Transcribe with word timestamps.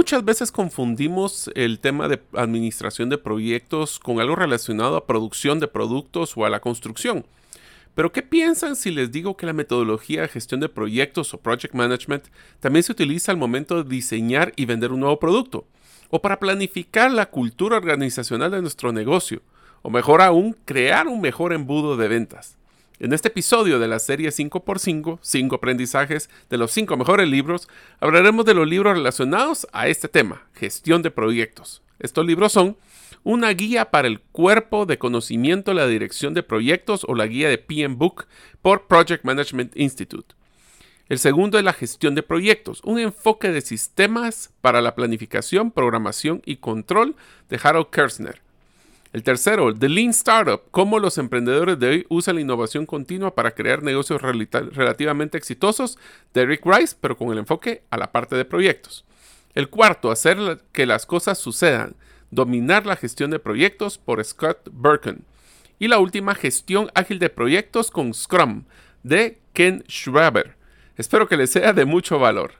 Muchas 0.00 0.24
veces 0.24 0.50
confundimos 0.50 1.50
el 1.54 1.78
tema 1.78 2.08
de 2.08 2.22
administración 2.32 3.10
de 3.10 3.18
proyectos 3.18 3.98
con 3.98 4.18
algo 4.18 4.34
relacionado 4.34 4.96
a 4.96 5.06
producción 5.06 5.60
de 5.60 5.68
productos 5.68 6.38
o 6.38 6.46
a 6.46 6.48
la 6.48 6.60
construcción. 6.60 7.26
Pero 7.94 8.10
¿qué 8.10 8.22
piensan 8.22 8.76
si 8.76 8.90
les 8.90 9.12
digo 9.12 9.36
que 9.36 9.44
la 9.44 9.52
metodología 9.52 10.22
de 10.22 10.28
gestión 10.28 10.58
de 10.60 10.70
proyectos 10.70 11.34
o 11.34 11.38
project 11.42 11.74
management 11.74 12.24
también 12.60 12.82
se 12.82 12.92
utiliza 12.92 13.30
al 13.30 13.36
momento 13.36 13.82
de 13.82 13.90
diseñar 13.90 14.54
y 14.56 14.64
vender 14.64 14.90
un 14.90 15.00
nuevo 15.00 15.20
producto? 15.20 15.66
O 16.08 16.22
para 16.22 16.40
planificar 16.40 17.10
la 17.10 17.26
cultura 17.26 17.76
organizacional 17.76 18.50
de 18.52 18.62
nuestro 18.62 18.92
negocio, 18.92 19.42
o 19.82 19.90
mejor 19.90 20.22
aún, 20.22 20.56
crear 20.64 21.08
un 21.08 21.20
mejor 21.20 21.52
embudo 21.52 21.98
de 21.98 22.08
ventas. 22.08 22.56
En 23.00 23.14
este 23.14 23.28
episodio 23.28 23.78
de 23.78 23.88
la 23.88 23.98
serie 23.98 24.28
5x5, 24.28 25.20
5 25.22 25.56
aprendizajes 25.56 26.28
de 26.50 26.58
los 26.58 26.70
5 26.72 26.98
mejores 26.98 27.26
libros, 27.30 27.66
hablaremos 27.98 28.44
de 28.44 28.52
los 28.52 28.68
libros 28.68 28.92
relacionados 28.92 29.66
a 29.72 29.88
este 29.88 30.06
tema, 30.06 30.46
gestión 30.52 31.00
de 31.00 31.10
proyectos. 31.10 31.80
Estos 31.98 32.26
libros 32.26 32.52
son 32.52 32.76
una 33.24 33.48
guía 33.54 33.90
para 33.90 34.06
el 34.06 34.20
cuerpo 34.20 34.84
de 34.84 34.98
conocimiento 34.98 35.72
la 35.72 35.86
dirección 35.86 36.34
de 36.34 36.42
proyectos 36.42 37.06
o 37.08 37.14
la 37.14 37.26
guía 37.26 37.48
de 37.48 37.56
PM 37.56 37.94
Book 37.94 38.26
por 38.60 38.86
Project 38.86 39.24
Management 39.24 39.74
Institute. 39.78 40.34
El 41.08 41.18
segundo 41.18 41.56
es 41.56 41.64
la 41.64 41.72
gestión 41.72 42.14
de 42.14 42.22
proyectos, 42.22 42.82
un 42.84 42.98
enfoque 42.98 43.48
de 43.48 43.62
sistemas 43.62 44.50
para 44.60 44.82
la 44.82 44.94
planificación, 44.94 45.70
programación 45.70 46.42
y 46.44 46.56
control 46.56 47.16
de 47.48 47.58
Harold 47.62 47.88
Kersner. 47.88 48.42
El 49.12 49.24
tercero, 49.24 49.74
The 49.74 49.88
Lean 49.88 50.10
Startup, 50.10 50.62
cómo 50.70 51.00
los 51.00 51.18
emprendedores 51.18 51.80
de 51.80 51.88
hoy 51.88 52.06
usan 52.08 52.36
la 52.36 52.42
innovación 52.42 52.86
continua 52.86 53.34
para 53.34 53.50
crear 53.50 53.82
negocios 53.82 54.22
relativamente 54.22 55.36
exitosos, 55.36 55.98
de 56.32 56.46
Rick 56.46 56.64
Rice, 56.64 56.96
pero 57.00 57.16
con 57.16 57.32
el 57.32 57.38
enfoque 57.38 57.82
a 57.90 57.96
la 57.96 58.12
parte 58.12 58.36
de 58.36 58.44
proyectos. 58.44 59.04
El 59.56 59.68
cuarto, 59.68 60.12
hacer 60.12 60.62
que 60.70 60.86
las 60.86 61.06
cosas 61.06 61.38
sucedan, 61.38 61.96
dominar 62.30 62.86
la 62.86 62.94
gestión 62.94 63.32
de 63.32 63.40
proyectos 63.40 63.98
por 63.98 64.24
Scott 64.24 64.70
Birkin. 64.70 65.24
Y 65.80 65.88
la 65.88 65.98
última, 65.98 66.36
gestión 66.36 66.88
ágil 66.94 67.18
de 67.18 67.30
proyectos 67.30 67.90
con 67.90 68.14
Scrum, 68.14 68.62
de 69.02 69.40
Ken 69.54 69.82
Schraber. 69.88 70.54
Espero 70.96 71.26
que 71.26 71.36
les 71.36 71.50
sea 71.50 71.72
de 71.72 71.84
mucho 71.84 72.20
valor. 72.20 72.59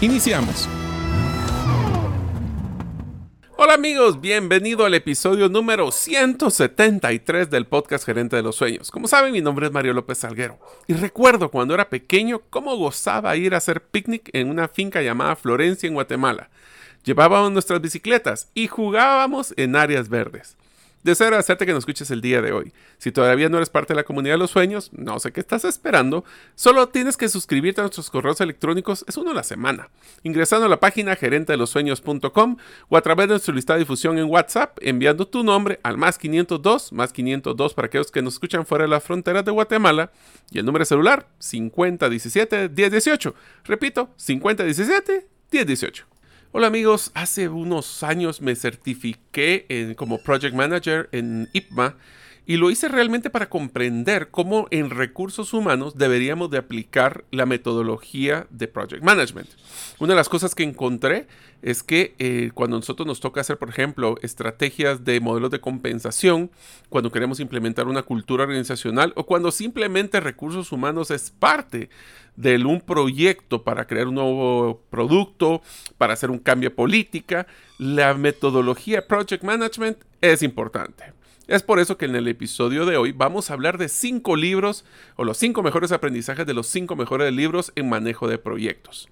Iniciamos. 0.00 0.66
Hola 3.58 3.74
amigos, 3.74 4.22
bienvenido 4.22 4.86
al 4.86 4.94
episodio 4.94 5.50
número 5.50 5.92
173 5.92 7.50
del 7.50 7.66
podcast 7.66 8.06
Gerente 8.06 8.36
de 8.36 8.42
los 8.42 8.56
Sueños. 8.56 8.90
Como 8.90 9.06
saben, 9.06 9.34
mi 9.34 9.42
nombre 9.42 9.66
es 9.66 9.72
Mario 9.72 9.92
López 9.92 10.16
Salguero 10.16 10.58
y 10.86 10.94
recuerdo 10.94 11.50
cuando 11.50 11.74
era 11.74 11.90
pequeño 11.90 12.40
cómo 12.48 12.74
gozaba 12.76 13.36
ir 13.36 13.52
a 13.52 13.58
hacer 13.58 13.82
picnic 13.82 14.30
en 14.32 14.48
una 14.48 14.66
finca 14.66 15.02
llamada 15.02 15.36
Florencia 15.36 15.88
en 15.88 15.94
Guatemala. 15.94 16.48
Llevábamos 17.04 17.52
nuestras 17.52 17.82
bicicletas 17.82 18.48
y 18.54 18.68
jugábamos 18.68 19.52
en 19.58 19.76
áreas 19.76 20.08
verdes. 20.08 20.56
Deseo 21.04 21.36
hacerte 21.36 21.66
que 21.66 21.72
nos 21.72 21.82
escuches 21.82 22.10
el 22.10 22.22
día 22.22 22.40
de 22.40 22.52
hoy. 22.52 22.72
Si 22.96 23.12
todavía 23.12 23.50
no 23.50 23.58
eres 23.58 23.68
parte 23.68 23.92
de 23.92 23.96
la 23.96 24.04
comunidad 24.04 24.34
de 24.34 24.38
los 24.38 24.50
sueños, 24.50 24.90
no 24.94 25.20
sé 25.20 25.32
qué 25.32 25.40
estás 25.40 25.66
esperando. 25.66 26.24
Solo 26.54 26.88
tienes 26.88 27.18
que 27.18 27.28
suscribirte 27.28 27.82
a 27.82 27.84
nuestros 27.84 28.08
correos 28.08 28.40
electrónicos, 28.40 29.04
es 29.06 29.18
uno 29.18 29.32
a 29.32 29.34
la 29.34 29.42
semana, 29.42 29.90
ingresando 30.22 30.64
a 30.64 30.68
la 30.70 30.80
página 30.80 31.14
gerentedelosueños.com 31.14 32.56
o 32.88 32.96
a 32.96 33.02
través 33.02 33.28
de 33.28 33.34
nuestra 33.34 33.54
lista 33.54 33.74
de 33.74 33.80
difusión 33.80 34.16
en 34.18 34.30
WhatsApp, 34.30 34.78
enviando 34.80 35.28
tu 35.28 35.44
nombre 35.44 35.78
al 35.82 35.98
más 35.98 36.16
502, 36.16 36.94
más 36.94 37.12
502 37.12 37.74
para 37.74 37.86
aquellos 37.86 38.10
que 38.10 38.22
nos 38.22 38.34
escuchan 38.34 38.64
fuera 38.64 38.84
de 38.84 38.88
las 38.88 39.04
fronteras 39.04 39.44
de 39.44 39.50
Guatemala 39.50 40.10
y 40.50 40.58
el 40.58 40.64
número 40.64 40.86
celular 40.86 41.28
5017 41.38 42.70
1018. 42.70 43.34
Repito, 43.64 44.08
5017 44.16 45.26
1018. 45.52 46.13
Hola 46.56 46.68
amigos, 46.68 47.10
hace 47.14 47.48
unos 47.48 48.04
años 48.04 48.40
me 48.40 48.54
certifiqué 48.54 49.92
como 49.96 50.22
Project 50.22 50.54
Manager 50.54 51.08
en 51.10 51.48
IPMA 51.52 51.96
y 52.46 52.56
lo 52.56 52.70
hice 52.70 52.88
realmente 52.88 53.30
para 53.30 53.48
comprender 53.48 54.28
cómo 54.30 54.66
en 54.70 54.90
recursos 54.90 55.54
humanos 55.54 55.96
deberíamos 55.96 56.50
de 56.50 56.58
aplicar 56.58 57.24
la 57.30 57.46
metodología 57.46 58.46
de 58.50 58.68
Project 58.68 59.02
Management. 59.02 59.48
Una 59.98 60.12
de 60.12 60.16
las 60.16 60.28
cosas 60.28 60.54
que 60.54 60.62
encontré 60.62 61.26
es 61.62 61.82
que 61.82 62.14
eh, 62.18 62.50
cuando 62.52 62.76
nosotros 62.76 63.06
nos 63.06 63.20
toca 63.20 63.40
hacer, 63.40 63.56
por 63.56 63.70
ejemplo, 63.70 64.16
estrategias 64.20 65.04
de 65.04 65.20
modelos 65.20 65.50
de 65.50 65.60
compensación, 65.60 66.50
cuando 66.90 67.10
queremos 67.10 67.40
implementar 67.40 67.88
una 67.88 68.02
cultura 68.02 68.44
organizacional 68.44 69.14
o 69.16 69.24
cuando 69.24 69.50
simplemente 69.50 70.20
recursos 70.20 70.72
humanos 70.72 71.10
es 71.10 71.30
parte 71.30 71.88
de 72.36 72.56
un 72.64 72.82
proyecto 72.82 73.62
para 73.62 73.86
crear 73.86 74.08
un 74.08 74.16
nuevo 74.16 74.82
producto, 74.90 75.62
para 75.96 76.12
hacer 76.12 76.30
un 76.30 76.38
cambio 76.38 76.68
de 76.68 76.76
política, 76.76 77.46
la 77.78 78.12
metodología 78.12 79.06
Project 79.06 79.44
Management 79.44 79.96
es 80.20 80.42
importante. 80.42 81.23
Es 81.46 81.62
por 81.62 81.78
eso 81.78 81.98
que 81.98 82.06
en 82.06 82.16
el 82.16 82.26
episodio 82.26 82.86
de 82.86 82.96
hoy 82.96 83.12
vamos 83.12 83.50
a 83.50 83.52
hablar 83.52 83.76
de 83.76 83.90
cinco 83.90 84.34
libros 84.34 84.86
o 85.16 85.24
los 85.24 85.36
cinco 85.36 85.62
mejores 85.62 85.92
aprendizajes 85.92 86.46
de 86.46 86.54
los 86.54 86.66
cinco 86.66 86.96
mejores 86.96 87.30
libros 87.34 87.70
en 87.76 87.90
manejo 87.90 88.28
de 88.28 88.38
proyectos. 88.38 89.10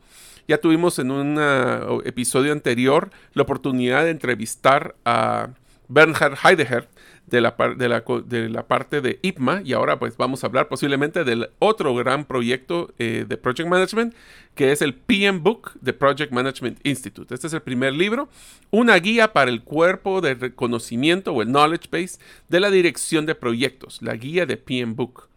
Ya 0.48 0.56
tuvimos 0.56 0.98
en 0.98 1.10
un 1.10 1.36
uh, 1.36 2.00
episodio 2.06 2.52
anterior 2.52 3.10
la 3.34 3.42
oportunidad 3.42 4.04
de 4.04 4.10
entrevistar 4.10 4.94
a 5.04 5.50
Bernhard 5.88 6.38
Heidegger 6.42 6.88
de 7.32 7.40
la, 7.40 8.66
parte 8.66 9.00
de 9.00 9.18
IPMA 9.22 9.62
y 9.64 9.72
ahora 9.72 9.98
pues 9.98 10.18
vamos 10.18 10.44
a 10.44 10.46
hablar 10.46 10.68
posiblemente 10.68 11.24
del 11.24 11.48
otro 11.60 11.94
gran 11.94 12.26
proyecto 12.26 12.92
eh, 12.98 13.24
de 13.26 13.36
Project 13.38 13.70
Management 13.70 14.14
que 14.54 14.70
es 14.70 14.82
el 14.82 14.92
PM 14.92 15.38
Book 15.38 15.72
de 15.80 15.94
Project 15.94 16.30
Management 16.30 16.78
Institute. 16.86 17.34
Este 17.34 17.46
es 17.46 17.54
el 17.54 17.62
primer 17.62 17.94
libro, 17.94 18.28
una 18.70 18.96
guía 18.96 19.32
para 19.32 19.50
el 19.50 19.62
cuerpo 19.62 20.20
de 20.20 20.34
reconocimiento 20.34 21.32
o 21.32 21.40
el 21.40 21.48
knowledge 21.48 21.88
base 21.90 22.18
de 22.50 22.60
la 22.60 22.70
dirección 22.70 23.24
de 23.24 23.34
proyectos, 23.34 24.02
la 24.02 24.14
guía 24.14 24.44
de 24.44 24.58
PM 24.58 24.92
Book. 24.92 25.28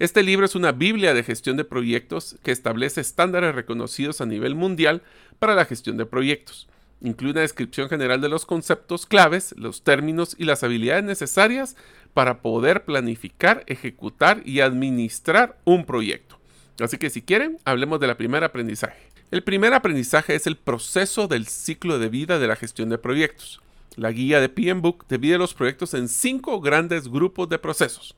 Este 0.00 0.24
libro 0.24 0.46
es 0.46 0.56
una 0.56 0.72
Biblia 0.72 1.14
de 1.14 1.22
gestión 1.22 1.56
de 1.56 1.64
proyectos 1.64 2.36
que 2.42 2.50
establece 2.50 3.00
estándares 3.00 3.54
reconocidos 3.54 4.20
a 4.20 4.26
nivel 4.26 4.56
mundial 4.56 5.02
para 5.38 5.54
la 5.54 5.64
gestión 5.64 5.96
de 5.96 6.06
proyectos. 6.06 6.66
Incluye 7.00 7.32
una 7.32 7.42
descripción 7.42 7.88
general 7.88 8.20
de 8.20 8.28
los 8.28 8.46
conceptos 8.46 9.06
claves, 9.06 9.54
los 9.58 9.82
términos 9.82 10.34
y 10.38 10.44
las 10.44 10.62
habilidades 10.62 11.04
necesarias 11.04 11.76
para 12.14 12.40
poder 12.40 12.84
planificar, 12.84 13.64
ejecutar 13.66 14.42
y 14.44 14.60
administrar 14.60 15.58
un 15.64 15.84
proyecto. 15.84 16.38
Así 16.80 16.98
que 16.98 17.10
si 17.10 17.22
quieren, 17.22 17.58
hablemos 17.64 18.00
del 18.00 18.16
primer 18.16 18.44
aprendizaje. 18.44 18.98
El 19.30 19.42
primer 19.42 19.74
aprendizaje 19.74 20.34
es 20.34 20.46
el 20.46 20.56
proceso 20.56 21.26
del 21.26 21.46
ciclo 21.46 21.98
de 21.98 22.08
vida 22.08 22.38
de 22.38 22.46
la 22.46 22.56
gestión 22.56 22.88
de 22.88 22.98
proyectos. 22.98 23.60
La 23.96 24.12
guía 24.12 24.40
de 24.40 24.48
PM 24.48 24.80
Book 24.80 25.06
divide 25.08 25.38
los 25.38 25.54
proyectos 25.54 25.94
en 25.94 26.08
cinco 26.08 26.60
grandes 26.60 27.08
grupos 27.08 27.48
de 27.48 27.58
procesos. 27.58 28.14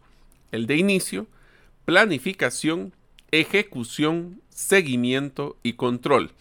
El 0.53 0.67
de 0.67 0.77
inicio, 0.77 1.27
planificación, 1.85 2.93
ejecución, 3.31 4.43
seguimiento 4.51 5.57
y 5.63 5.75
control. 5.75 6.33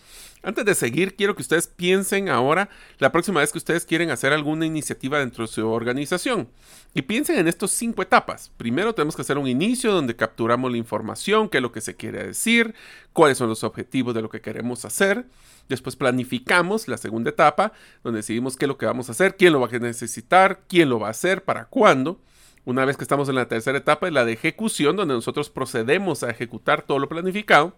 Antes 0.48 0.64
de 0.64 0.76
seguir, 0.76 1.18
quiero 1.18 1.36
que 1.36 1.42
ustedes 1.42 1.68
piensen 1.68 2.30
ahora 2.30 2.70
la 3.00 3.12
próxima 3.12 3.42
vez 3.42 3.52
que 3.52 3.58
ustedes 3.58 3.84
quieren 3.84 4.12
hacer 4.12 4.32
alguna 4.32 4.66
iniciativa 4.66 5.20
dentro 5.20 5.46
de 5.46 5.52
su 5.52 5.70
organización. 5.70 6.48
Y 6.94 7.02
piensen 7.02 7.38
en 7.38 7.50
estas 7.50 7.72
cinco 7.72 8.02
etapas. 8.02 8.50
Primero 8.56 8.96
tenemos 8.96 9.18
que 9.18 9.24
hacer 9.24 9.38
un 9.38 9.50
inicio 9.50 9.92
donde 9.92 10.16
capturamos 10.16 10.72
la 10.72 10.78
información, 10.78 11.50
qué 11.50 11.58
es 11.58 11.62
lo 11.62 11.74
que 11.74 11.82
se 11.82 11.98
quiere 11.98 12.28
decir, 12.28 12.74
cuáles 13.12 13.38
son 13.38 13.50
los 13.50 13.66
objetivos 13.66 14.16
de 14.16 14.22
lo 14.22 14.30
que 14.30 14.40
queremos 14.40 14.86
hacer. 14.86 15.26
Después 15.68 15.98
planificamos 15.98 16.88
la 16.88 16.96
segunda 16.96 17.32
etapa, 17.32 17.74
donde 18.02 18.20
decidimos 18.20 18.56
qué 18.56 18.64
es 18.64 18.70
lo 18.70 18.78
que 18.78 18.86
vamos 18.86 19.10
a 19.10 19.12
hacer, 19.12 19.36
quién 19.36 19.52
lo 19.52 19.60
va 19.60 19.68
a 19.68 19.80
necesitar, 19.80 20.62
quién 20.70 20.88
lo 20.88 20.98
va 20.98 21.10
a 21.10 21.12
hacer, 21.12 21.44
para 21.44 21.66
cuándo. 21.66 22.22
Una 22.64 22.86
vez 22.86 22.96
que 22.96 23.04
estamos 23.04 23.28
en 23.28 23.36
la 23.36 23.50
tercera 23.50 23.78
etapa, 23.78 24.08
es 24.08 24.14
la 24.14 24.24
de 24.24 24.32
ejecución, 24.32 24.96
donde 24.96 25.14
nosotros 25.14 25.50
procedemos 25.50 26.24
a 26.24 26.30
ejecutar 26.30 26.84
todo 26.84 27.00
lo 27.00 27.10
planificado. 27.10 27.76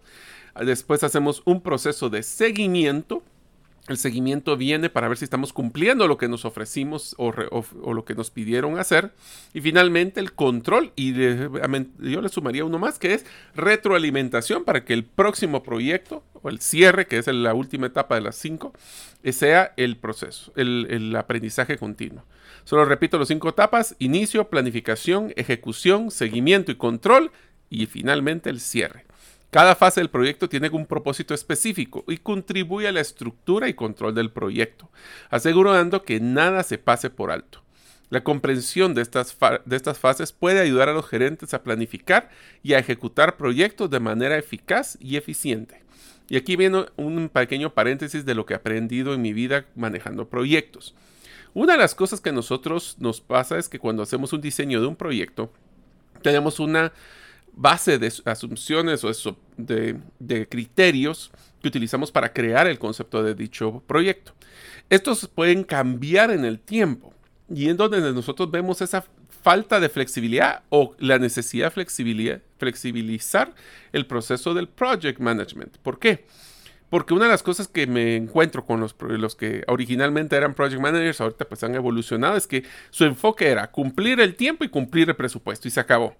Después 0.55 1.03
hacemos 1.03 1.41
un 1.45 1.61
proceso 1.61 2.09
de 2.09 2.23
seguimiento. 2.23 3.23
El 3.87 3.97
seguimiento 3.97 4.55
viene 4.55 4.89
para 4.89 5.07
ver 5.07 5.17
si 5.17 5.23
estamos 5.23 5.51
cumpliendo 5.51 6.07
lo 6.07 6.19
que 6.19 6.27
nos 6.27 6.45
ofrecimos 6.45 7.15
o, 7.17 7.31
lo 7.31 8.05
que 8.05 8.13
nos 8.13 8.29
pidieron 8.29 8.77
hacer. 8.77 9.11
Y 9.53 9.61
finalmente 9.61 10.19
el 10.19 10.33
control. 10.33 10.91
Y 10.95 11.13
yo 11.13 12.21
le 12.21 12.29
sumaría 12.29 12.65
uno 12.65 12.77
más 12.77 12.99
que 12.99 13.15
es 13.15 13.25
retroalimentación 13.55 14.63
para 14.63 14.85
que 14.85 14.93
el 14.93 15.05
próximo 15.05 15.63
proyecto 15.63 16.23
o 16.41 16.49
el 16.49 16.59
cierre, 16.59 17.07
que 17.07 17.17
es 17.17 17.27
la 17.27 17.53
última 17.53 17.87
etapa 17.87 18.15
de 18.15 18.21
las 18.21 18.35
cinco, 18.35 18.73
eh, 19.23 19.33
sea 19.33 19.73
el 19.75 19.97
proceso, 19.97 20.53
el, 20.55 20.87
el 20.89 21.15
aprendizaje 21.15 21.77
continuo. 21.77 22.23
Solo 22.63 22.85
repito 22.85 23.17
los 23.17 23.27
cinco 23.27 23.49
etapas, 23.49 23.95
inicio, 23.97 24.49
planificación, 24.49 25.33
ejecución, 25.35 26.11
seguimiento 26.11 26.71
y 26.71 26.75
control 26.75 27.31
y 27.69 27.87
finalmente 27.87 28.51
el 28.51 28.59
cierre. 28.59 29.08
Cada 29.51 29.75
fase 29.75 29.99
del 29.99 30.11
proyecto 30.11 30.47
tiene 30.47 30.69
un 30.69 30.85
propósito 30.85 31.33
específico 31.33 32.03
y 32.07 32.17
contribuye 32.17 32.87
a 32.87 32.91
la 32.91 33.01
estructura 33.01 33.67
y 33.67 33.73
control 33.73 34.13
del 34.13 34.31
proyecto, 34.31 34.89
asegurando 35.31 36.03
que 36.03 36.19
nada 36.19 36.61
se 36.61 36.77
pase 36.77 37.09
por 37.09 37.31
alto. 37.31 37.63
La 38.11 38.23
comprensión 38.23 38.93
de 38.93 39.01
estas, 39.01 39.37
de 39.65 39.75
estas 39.75 39.97
fases 39.97 40.33
puede 40.33 40.59
ayudar 40.59 40.89
a 40.89 40.93
los 40.93 41.07
gerentes 41.07 41.53
a 41.53 41.63
planificar 41.63 42.29
y 42.63 42.73
a 42.73 42.79
ejecutar 42.79 43.37
proyectos 43.37 43.89
de 43.89 43.99
manera 43.99 44.37
eficaz 44.37 44.97
y 44.99 45.15
eficiente. 45.15 45.83
Y 46.27 46.37
aquí 46.37 46.55
viene 46.55 46.85
un 46.95 47.29
pequeño 47.29 47.73
paréntesis 47.73 48.25
de 48.25 48.35
lo 48.35 48.45
que 48.45 48.53
he 48.53 48.57
aprendido 48.57 49.15
en 49.15 49.21
mi 49.21 49.33
vida 49.33 49.65
manejando 49.75 50.29
proyectos. 50.29 50.95
Una 51.55 51.73
de 51.73 51.79
las 51.79 51.95
cosas 51.95 52.21
que 52.21 52.29
a 52.29 52.33
nosotros 52.33 52.97
nos 52.99 53.21
pasa 53.21 53.57
es 53.57 53.67
que 53.67 53.79
cuando 53.79 54.03
hacemos 54.03 54.31
un 54.33 54.41
diseño 54.41 54.79
de 54.79 54.87
un 54.87 54.95
proyecto, 54.95 55.51
tenemos 56.21 56.59
una 56.59 56.93
base 57.59 57.99
de 57.99 58.11
asunciones 58.23 59.03
o 59.03 59.37
de, 59.57 60.47
criterios 60.47 61.29
que 61.61 61.67
utilizamos 61.67 62.09
para 62.09 62.31
crear 62.31 62.67
el 62.67 62.79
concepto 62.79 63.21
de 63.21 63.35
dicho 63.35 63.83
proyecto. 63.85 64.33
Estos 64.89 65.27
pueden 65.27 65.65
cambiar 65.65 66.31
en 66.31 66.45
el 66.45 66.59
tiempo 66.59 67.13
y 67.53 67.67
en 67.67 67.75
donde 67.75 67.99
nosotros 68.13 68.49
vemos 68.49 68.81
esa 68.81 69.03
falta 69.43 69.81
de 69.81 69.89
flexibilidad 69.89 70.63
o 70.69 70.95
la 70.99 71.19
necesidad 71.19 71.73
de 71.75 72.41
flexibilizar 72.57 73.53
el 73.91 74.05
proceso 74.05 74.53
del 74.53 74.69
project 74.69 75.19
management. 75.19 75.77
¿Por 75.79 75.99
qué? 75.99 76.25
Porque 76.89 77.13
una 77.13 77.25
de 77.25 77.31
las 77.31 77.43
cosas 77.43 77.67
que 77.67 77.87
me 77.87 78.15
encuentro 78.15 78.65
con 78.65 78.79
los, 78.79 78.95
los, 79.01 79.35
que 79.35 79.63
originalmente 79.67 80.35
eran 80.35 80.53
project 80.53 80.81
managers, 80.81 81.19
ahorita 81.19 81.45
pues 81.45 81.61
han 81.63 81.75
evolucionado, 81.75 82.37
es 82.37 82.47
que 82.47 82.63
su 82.89 83.03
enfoque 83.03 83.47
era 83.47 83.69
cumplir 83.69 84.21
el 84.21 84.35
tiempo 84.35 84.63
y 84.63 84.69
cumplir 84.69 85.09
el 85.09 85.15
presupuesto 85.15 85.67
y 85.67 85.71
se 85.71 85.79
acabó. 85.81 86.15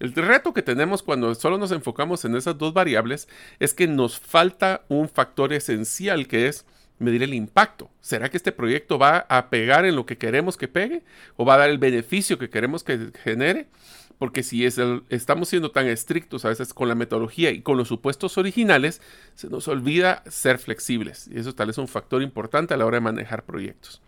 El 0.00 0.12
reto 0.12 0.52
que 0.52 0.62
tenemos 0.62 1.02
cuando 1.02 1.34
solo 1.34 1.56
nos 1.56 1.70
enfocamos 1.70 2.24
en 2.24 2.34
esas 2.34 2.58
dos 2.58 2.72
variables 2.74 3.28
es 3.60 3.74
que 3.74 3.86
nos 3.86 4.18
falta 4.18 4.82
un 4.88 5.08
factor 5.08 5.52
esencial 5.52 6.26
que 6.26 6.48
es 6.48 6.66
medir 6.98 7.22
el 7.22 7.34
impacto. 7.34 7.90
¿Será 8.00 8.28
que 8.28 8.36
este 8.36 8.52
proyecto 8.52 8.98
va 8.98 9.18
a 9.28 9.50
pegar 9.50 9.84
en 9.84 9.96
lo 9.96 10.06
que 10.06 10.18
queremos 10.18 10.56
que 10.56 10.68
pegue 10.68 11.02
o 11.36 11.44
va 11.44 11.54
a 11.54 11.58
dar 11.58 11.70
el 11.70 11.78
beneficio 11.78 12.38
que 12.38 12.50
queremos 12.50 12.82
que 12.82 13.10
genere? 13.22 13.68
Porque 14.18 14.42
si 14.42 14.64
es 14.64 14.80
estamos 15.10 15.48
siendo 15.48 15.70
tan 15.70 15.86
estrictos 15.86 16.44
a 16.44 16.48
veces 16.48 16.72
con 16.72 16.88
la 16.88 16.94
metodología 16.94 17.50
y 17.50 17.62
con 17.62 17.76
los 17.76 17.88
supuestos 17.88 18.38
originales, 18.38 19.00
se 19.34 19.48
nos 19.48 19.68
olvida 19.68 20.22
ser 20.28 20.58
flexibles. 20.58 21.28
Y 21.32 21.38
eso 21.38 21.54
tal 21.54 21.68
vez 21.68 21.74
es 21.74 21.78
un 21.78 21.88
factor 21.88 22.22
importante 22.22 22.74
a 22.74 22.76
la 22.76 22.86
hora 22.86 22.96
de 22.96 23.02
manejar 23.02 23.44
proyectos. 23.44 24.00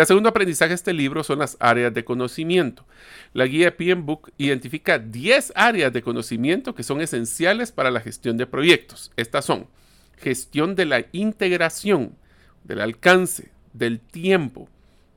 El 0.00 0.06
segundo 0.06 0.28
aprendizaje 0.28 0.70
de 0.70 0.74
este 0.74 0.92
libro 0.92 1.22
son 1.22 1.38
las 1.38 1.56
áreas 1.60 1.94
de 1.94 2.04
conocimiento. 2.04 2.84
La 3.32 3.46
guía 3.46 3.76
PM 3.76 4.02
Book 4.02 4.32
identifica 4.38 4.98
10 4.98 5.52
áreas 5.54 5.92
de 5.92 6.02
conocimiento 6.02 6.74
que 6.74 6.82
son 6.82 7.00
esenciales 7.00 7.70
para 7.70 7.92
la 7.92 8.00
gestión 8.00 8.36
de 8.36 8.48
proyectos. 8.48 9.12
Estas 9.16 9.44
son 9.44 9.68
gestión 10.18 10.74
de 10.74 10.86
la 10.86 11.06
integración, 11.12 12.16
del 12.64 12.80
alcance, 12.80 13.52
del 13.72 14.00
tiempo, 14.00 14.68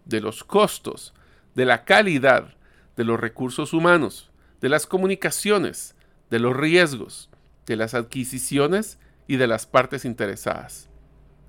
de 0.06 0.22
los 0.22 0.44
costos, 0.44 1.16
de 1.56 1.66
la 1.66 1.84
calidad, 1.84 2.54
de 2.96 3.04
los 3.04 3.20
recursos 3.20 3.74
humanos, 3.74 4.30
de 4.62 4.70
las 4.70 4.86
comunicaciones, 4.86 5.96
de 6.30 6.38
los 6.38 6.56
riesgos, 6.56 7.32
de 7.66 7.78
las 7.78 7.96
adquisiciones 7.96 9.00
y 9.28 9.38
de 9.38 9.48
las 9.48 9.66
partes 9.66 10.06
interesadas. 10.06 10.88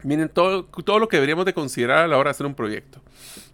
Miren 0.03 0.29
todo, 0.29 0.65
todo 0.65 0.99
lo 0.99 1.09
que 1.09 1.17
deberíamos 1.17 1.45
de 1.45 1.55
considerar 1.55 2.05
a 2.05 2.09
la 2.09 2.19
hora 2.19 2.29
de 2.29 2.33
hacer 2.33 2.47
un 2.47 2.55
proyecto. 2.55 3.01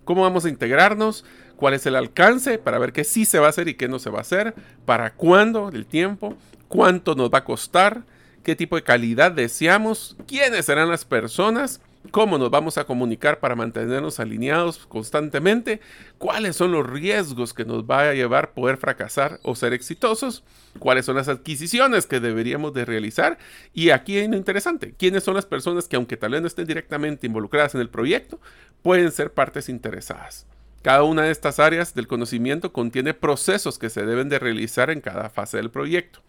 ¿Cómo 0.05 0.23
vamos 0.23 0.45
a 0.45 0.49
integrarnos? 0.49 1.25
¿Cuál 1.57 1.75
es 1.75 1.87
el 1.87 1.97
alcance 1.97 2.59
para 2.59 2.79
ver 2.79 2.93
qué 2.93 3.05
sí 3.05 3.25
se 3.25 3.39
va 3.39 3.47
a 3.47 3.51
hacer 3.51 3.69
y 3.69 3.75
qué 3.75 3.89
no 3.89 3.99
se 3.99 4.11
va 4.11 4.19
a 4.19 4.23
hacer? 4.23 4.55
¿Para 4.85 5.15
cuándo? 5.15 5.71
¿El 5.73 5.87
tiempo? 5.87 6.37
¿Cuánto 6.69 7.15
nos 7.15 7.31
va 7.31 7.39
a 7.39 7.45
costar? 7.45 8.03
¿Qué 8.43 8.55
tipo 8.55 8.77
de 8.77 8.83
calidad 8.83 9.33
deseamos? 9.33 10.17
¿Quiénes 10.27 10.67
serán 10.67 10.91
las 10.91 11.05
personas? 11.05 11.81
Cómo 12.11 12.39
nos 12.39 12.51
vamos 12.51 12.79
a 12.79 12.85
comunicar 12.85 13.41
para 13.41 13.57
mantenernos 13.57 14.21
alineados 14.21 14.87
constantemente, 14.87 15.81
cuáles 16.19 16.57
son 16.57 16.73
los 16.73 16.89
riesgos 16.89 17.55
que 17.55 17.65
nos 17.65 17.85
va 17.85 18.09
a 18.09 18.15
llevar 18.15 18.53
poder 18.53 18.77
fracasar 18.77 19.41
o 19.43 19.55
ser 19.55 19.73
exitosos, 19.73 20.45
cuáles 20.79 21.07
son 21.07 21.17
las 21.17 21.29
adquisiciones 21.29 22.07
que 22.07 22.21
deberíamos 22.21 22.75
de 22.75 22.85
realizar 22.85 23.39
y 23.73 23.91
aquí 23.91 24.19
hay 24.19 24.29
lo 24.29 24.37
interesante, 24.37 24.95
quiénes 24.99 25.25
son 25.25 25.35
las 25.35 25.47
personas 25.47 25.89
que 25.89 25.97
aunque 25.97 26.17
tal 26.17 26.33
vez 26.33 26.41
no 26.41 26.47
estén 26.47 26.67
directamente 26.67 27.27
involucradas 27.27 27.75
en 27.75 27.81
el 27.81 27.89
proyecto, 27.89 28.41
pueden 28.83 29.11
ser 29.11 29.33
partes 29.33 29.69
interesadas. 29.69 30.47
Cada 30.83 31.03
una 31.03 31.23
de 31.23 31.31
estas 31.31 31.61
áreas 31.61 31.95
del 31.95 32.07
conocimiento 32.07 32.71
contiene 32.71 33.15
procesos 33.15 33.79
que 33.79 33.89
se 33.89 34.05
deben 34.05 34.29
de 34.29 34.39
realizar 34.39 34.91
en 34.91 35.01
cada 35.01 35.31
fase 35.31 35.57
del 35.57 35.71
proyecto. 35.71 36.21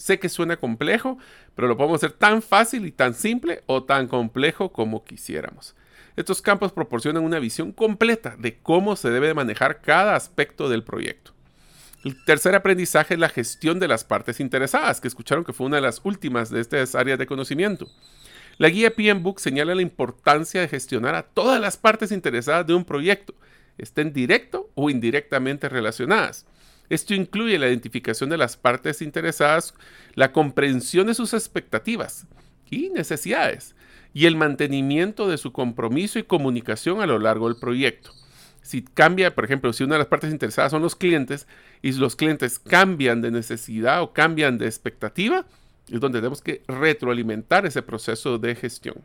Sé 0.00 0.18
que 0.18 0.30
suena 0.30 0.56
complejo, 0.56 1.18
pero 1.54 1.68
lo 1.68 1.76
podemos 1.76 1.96
hacer 1.96 2.12
tan 2.12 2.40
fácil 2.40 2.86
y 2.86 2.90
tan 2.90 3.12
simple 3.12 3.62
o 3.66 3.84
tan 3.84 4.08
complejo 4.08 4.72
como 4.72 5.04
quisiéramos. 5.04 5.74
Estos 6.16 6.40
campos 6.40 6.72
proporcionan 6.72 7.22
una 7.22 7.38
visión 7.38 7.70
completa 7.70 8.34
de 8.38 8.56
cómo 8.56 8.96
se 8.96 9.10
debe 9.10 9.34
manejar 9.34 9.82
cada 9.82 10.16
aspecto 10.16 10.70
del 10.70 10.84
proyecto. 10.84 11.32
El 12.02 12.16
tercer 12.24 12.54
aprendizaje 12.54 13.12
es 13.12 13.20
la 13.20 13.28
gestión 13.28 13.78
de 13.78 13.88
las 13.88 14.04
partes 14.04 14.40
interesadas, 14.40 15.02
que 15.02 15.08
escucharon 15.08 15.44
que 15.44 15.52
fue 15.52 15.66
una 15.66 15.76
de 15.76 15.82
las 15.82 16.00
últimas 16.02 16.48
de 16.48 16.62
estas 16.62 16.94
áreas 16.94 17.18
de 17.18 17.26
conocimiento. 17.26 17.86
La 18.56 18.70
guía 18.70 18.96
PM 18.96 19.20
Book 19.20 19.38
señala 19.38 19.74
la 19.74 19.82
importancia 19.82 20.62
de 20.62 20.68
gestionar 20.68 21.14
a 21.14 21.24
todas 21.24 21.60
las 21.60 21.76
partes 21.76 22.10
interesadas 22.10 22.66
de 22.66 22.72
un 22.72 22.86
proyecto, 22.86 23.34
estén 23.76 24.14
directo 24.14 24.70
o 24.74 24.88
indirectamente 24.88 25.68
relacionadas. 25.68 26.46
Esto 26.90 27.14
incluye 27.14 27.58
la 27.58 27.68
identificación 27.68 28.28
de 28.30 28.36
las 28.36 28.56
partes 28.56 29.00
interesadas, 29.00 29.74
la 30.14 30.32
comprensión 30.32 31.06
de 31.06 31.14
sus 31.14 31.32
expectativas 31.32 32.26
y 32.68 32.90
necesidades, 32.90 33.76
y 34.12 34.26
el 34.26 34.36
mantenimiento 34.36 35.28
de 35.28 35.38
su 35.38 35.52
compromiso 35.52 36.18
y 36.18 36.24
comunicación 36.24 37.00
a 37.00 37.06
lo 37.06 37.20
largo 37.20 37.48
del 37.48 37.60
proyecto. 37.60 38.10
Si 38.62 38.82
cambia, 38.82 39.34
por 39.34 39.44
ejemplo, 39.44 39.72
si 39.72 39.84
una 39.84 39.94
de 39.94 40.00
las 40.00 40.08
partes 40.08 40.32
interesadas 40.32 40.72
son 40.72 40.82
los 40.82 40.96
clientes 40.96 41.46
y 41.80 41.92
los 41.92 42.16
clientes 42.16 42.58
cambian 42.58 43.22
de 43.22 43.30
necesidad 43.30 44.02
o 44.02 44.12
cambian 44.12 44.58
de 44.58 44.66
expectativa, 44.66 45.46
es 45.88 46.00
donde 46.00 46.18
tenemos 46.18 46.42
que 46.42 46.62
retroalimentar 46.66 47.66
ese 47.66 47.82
proceso 47.82 48.38
de 48.38 48.54
gestión. 48.56 48.96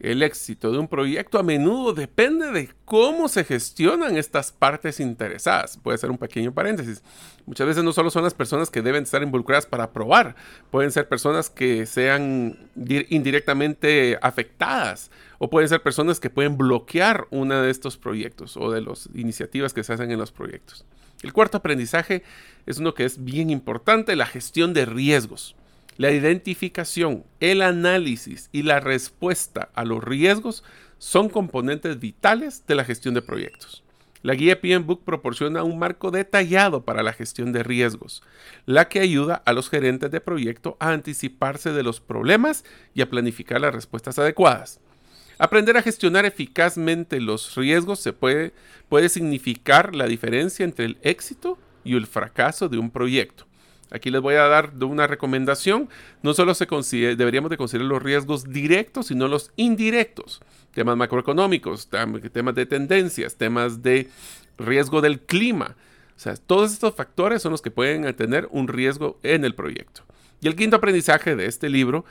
El 0.00 0.22
éxito 0.22 0.72
de 0.72 0.78
un 0.78 0.88
proyecto 0.88 1.38
a 1.38 1.42
menudo 1.42 1.92
depende 1.92 2.50
de 2.52 2.70
cómo 2.86 3.28
se 3.28 3.44
gestionan 3.44 4.16
estas 4.16 4.50
partes 4.50 4.98
interesadas. 4.98 5.76
Puede 5.76 5.98
ser 5.98 6.10
un 6.10 6.16
pequeño 6.16 6.54
paréntesis. 6.54 7.02
Muchas 7.44 7.66
veces 7.66 7.84
no 7.84 7.92
solo 7.92 8.10
son 8.10 8.24
las 8.24 8.32
personas 8.32 8.70
que 8.70 8.80
deben 8.80 9.02
estar 9.02 9.22
involucradas 9.22 9.66
para 9.66 9.84
aprobar, 9.84 10.36
pueden 10.70 10.90
ser 10.90 11.06
personas 11.06 11.50
que 11.50 11.84
sean 11.84 12.70
indirectamente 13.10 14.18
afectadas 14.22 15.10
o 15.38 15.50
pueden 15.50 15.68
ser 15.68 15.82
personas 15.82 16.18
que 16.18 16.30
pueden 16.30 16.56
bloquear 16.56 17.26
uno 17.30 17.60
de 17.60 17.70
estos 17.70 17.98
proyectos 17.98 18.56
o 18.56 18.70
de 18.70 18.80
las 18.80 19.10
iniciativas 19.14 19.74
que 19.74 19.84
se 19.84 19.92
hacen 19.92 20.10
en 20.10 20.18
los 20.18 20.32
proyectos. 20.32 20.86
El 21.22 21.34
cuarto 21.34 21.58
aprendizaje 21.58 22.22
es 22.64 22.78
uno 22.78 22.94
que 22.94 23.04
es 23.04 23.22
bien 23.22 23.50
importante, 23.50 24.16
la 24.16 24.24
gestión 24.24 24.72
de 24.72 24.86
riesgos. 24.86 25.56
La 25.96 26.10
identificación, 26.10 27.24
el 27.40 27.62
análisis 27.62 28.48
y 28.52 28.62
la 28.62 28.80
respuesta 28.80 29.70
a 29.74 29.84
los 29.84 30.02
riesgos 30.02 30.64
son 30.98 31.28
componentes 31.28 31.98
vitales 32.00 32.66
de 32.66 32.74
la 32.74 32.84
gestión 32.84 33.14
de 33.14 33.22
proyectos. 33.22 33.82
La 34.22 34.34
guía 34.34 34.60
PMBOK 34.60 35.02
proporciona 35.02 35.62
un 35.62 35.78
marco 35.78 36.10
detallado 36.10 36.84
para 36.84 37.02
la 37.02 37.14
gestión 37.14 37.52
de 37.52 37.62
riesgos, 37.62 38.22
la 38.66 38.88
que 38.88 39.00
ayuda 39.00 39.42
a 39.46 39.54
los 39.54 39.70
gerentes 39.70 40.10
de 40.10 40.20
proyecto 40.20 40.76
a 40.78 40.90
anticiparse 40.90 41.72
de 41.72 41.82
los 41.82 42.00
problemas 42.00 42.64
y 42.94 43.00
a 43.00 43.08
planificar 43.08 43.62
las 43.62 43.74
respuestas 43.74 44.18
adecuadas. 44.18 44.78
Aprender 45.38 45.78
a 45.78 45.82
gestionar 45.82 46.26
eficazmente 46.26 47.18
los 47.18 47.54
riesgos 47.56 47.98
se 48.00 48.12
puede, 48.12 48.52
puede 48.90 49.08
significar 49.08 49.94
la 49.94 50.04
diferencia 50.04 50.64
entre 50.64 50.84
el 50.84 50.98
éxito 51.00 51.58
y 51.82 51.96
el 51.96 52.06
fracaso 52.06 52.68
de 52.68 52.76
un 52.76 52.90
proyecto. 52.90 53.46
Aquí 53.90 54.10
les 54.10 54.20
voy 54.20 54.34
a 54.34 54.46
dar 54.46 54.72
una 54.82 55.06
recomendación. 55.06 55.88
No 56.22 56.34
solo 56.34 56.54
se 56.54 56.66
deberíamos 57.16 57.50
de 57.50 57.56
considerar 57.56 57.88
los 57.88 58.02
riesgos 58.02 58.44
directos, 58.50 59.08
sino 59.08 59.28
los 59.28 59.52
indirectos. 59.56 60.40
Temas 60.72 60.96
macroeconómicos, 60.96 61.88
temas 61.88 62.54
de 62.54 62.66
tendencias, 62.66 63.36
temas 63.36 63.82
de 63.82 64.08
riesgo 64.58 65.00
del 65.00 65.20
clima. 65.20 65.76
O 66.16 66.20
sea, 66.20 66.36
todos 66.36 66.72
estos 66.72 66.94
factores 66.94 67.42
son 67.42 67.52
los 67.52 67.62
que 67.62 67.70
pueden 67.70 68.14
tener 68.14 68.46
un 68.50 68.68
riesgo 68.68 69.18
en 69.22 69.44
el 69.44 69.54
proyecto. 69.54 70.02
Y 70.40 70.48
el 70.48 70.56
quinto 70.56 70.76
aprendizaje 70.76 71.36
de 71.36 71.46
este 71.46 71.68
libro, 71.68 72.04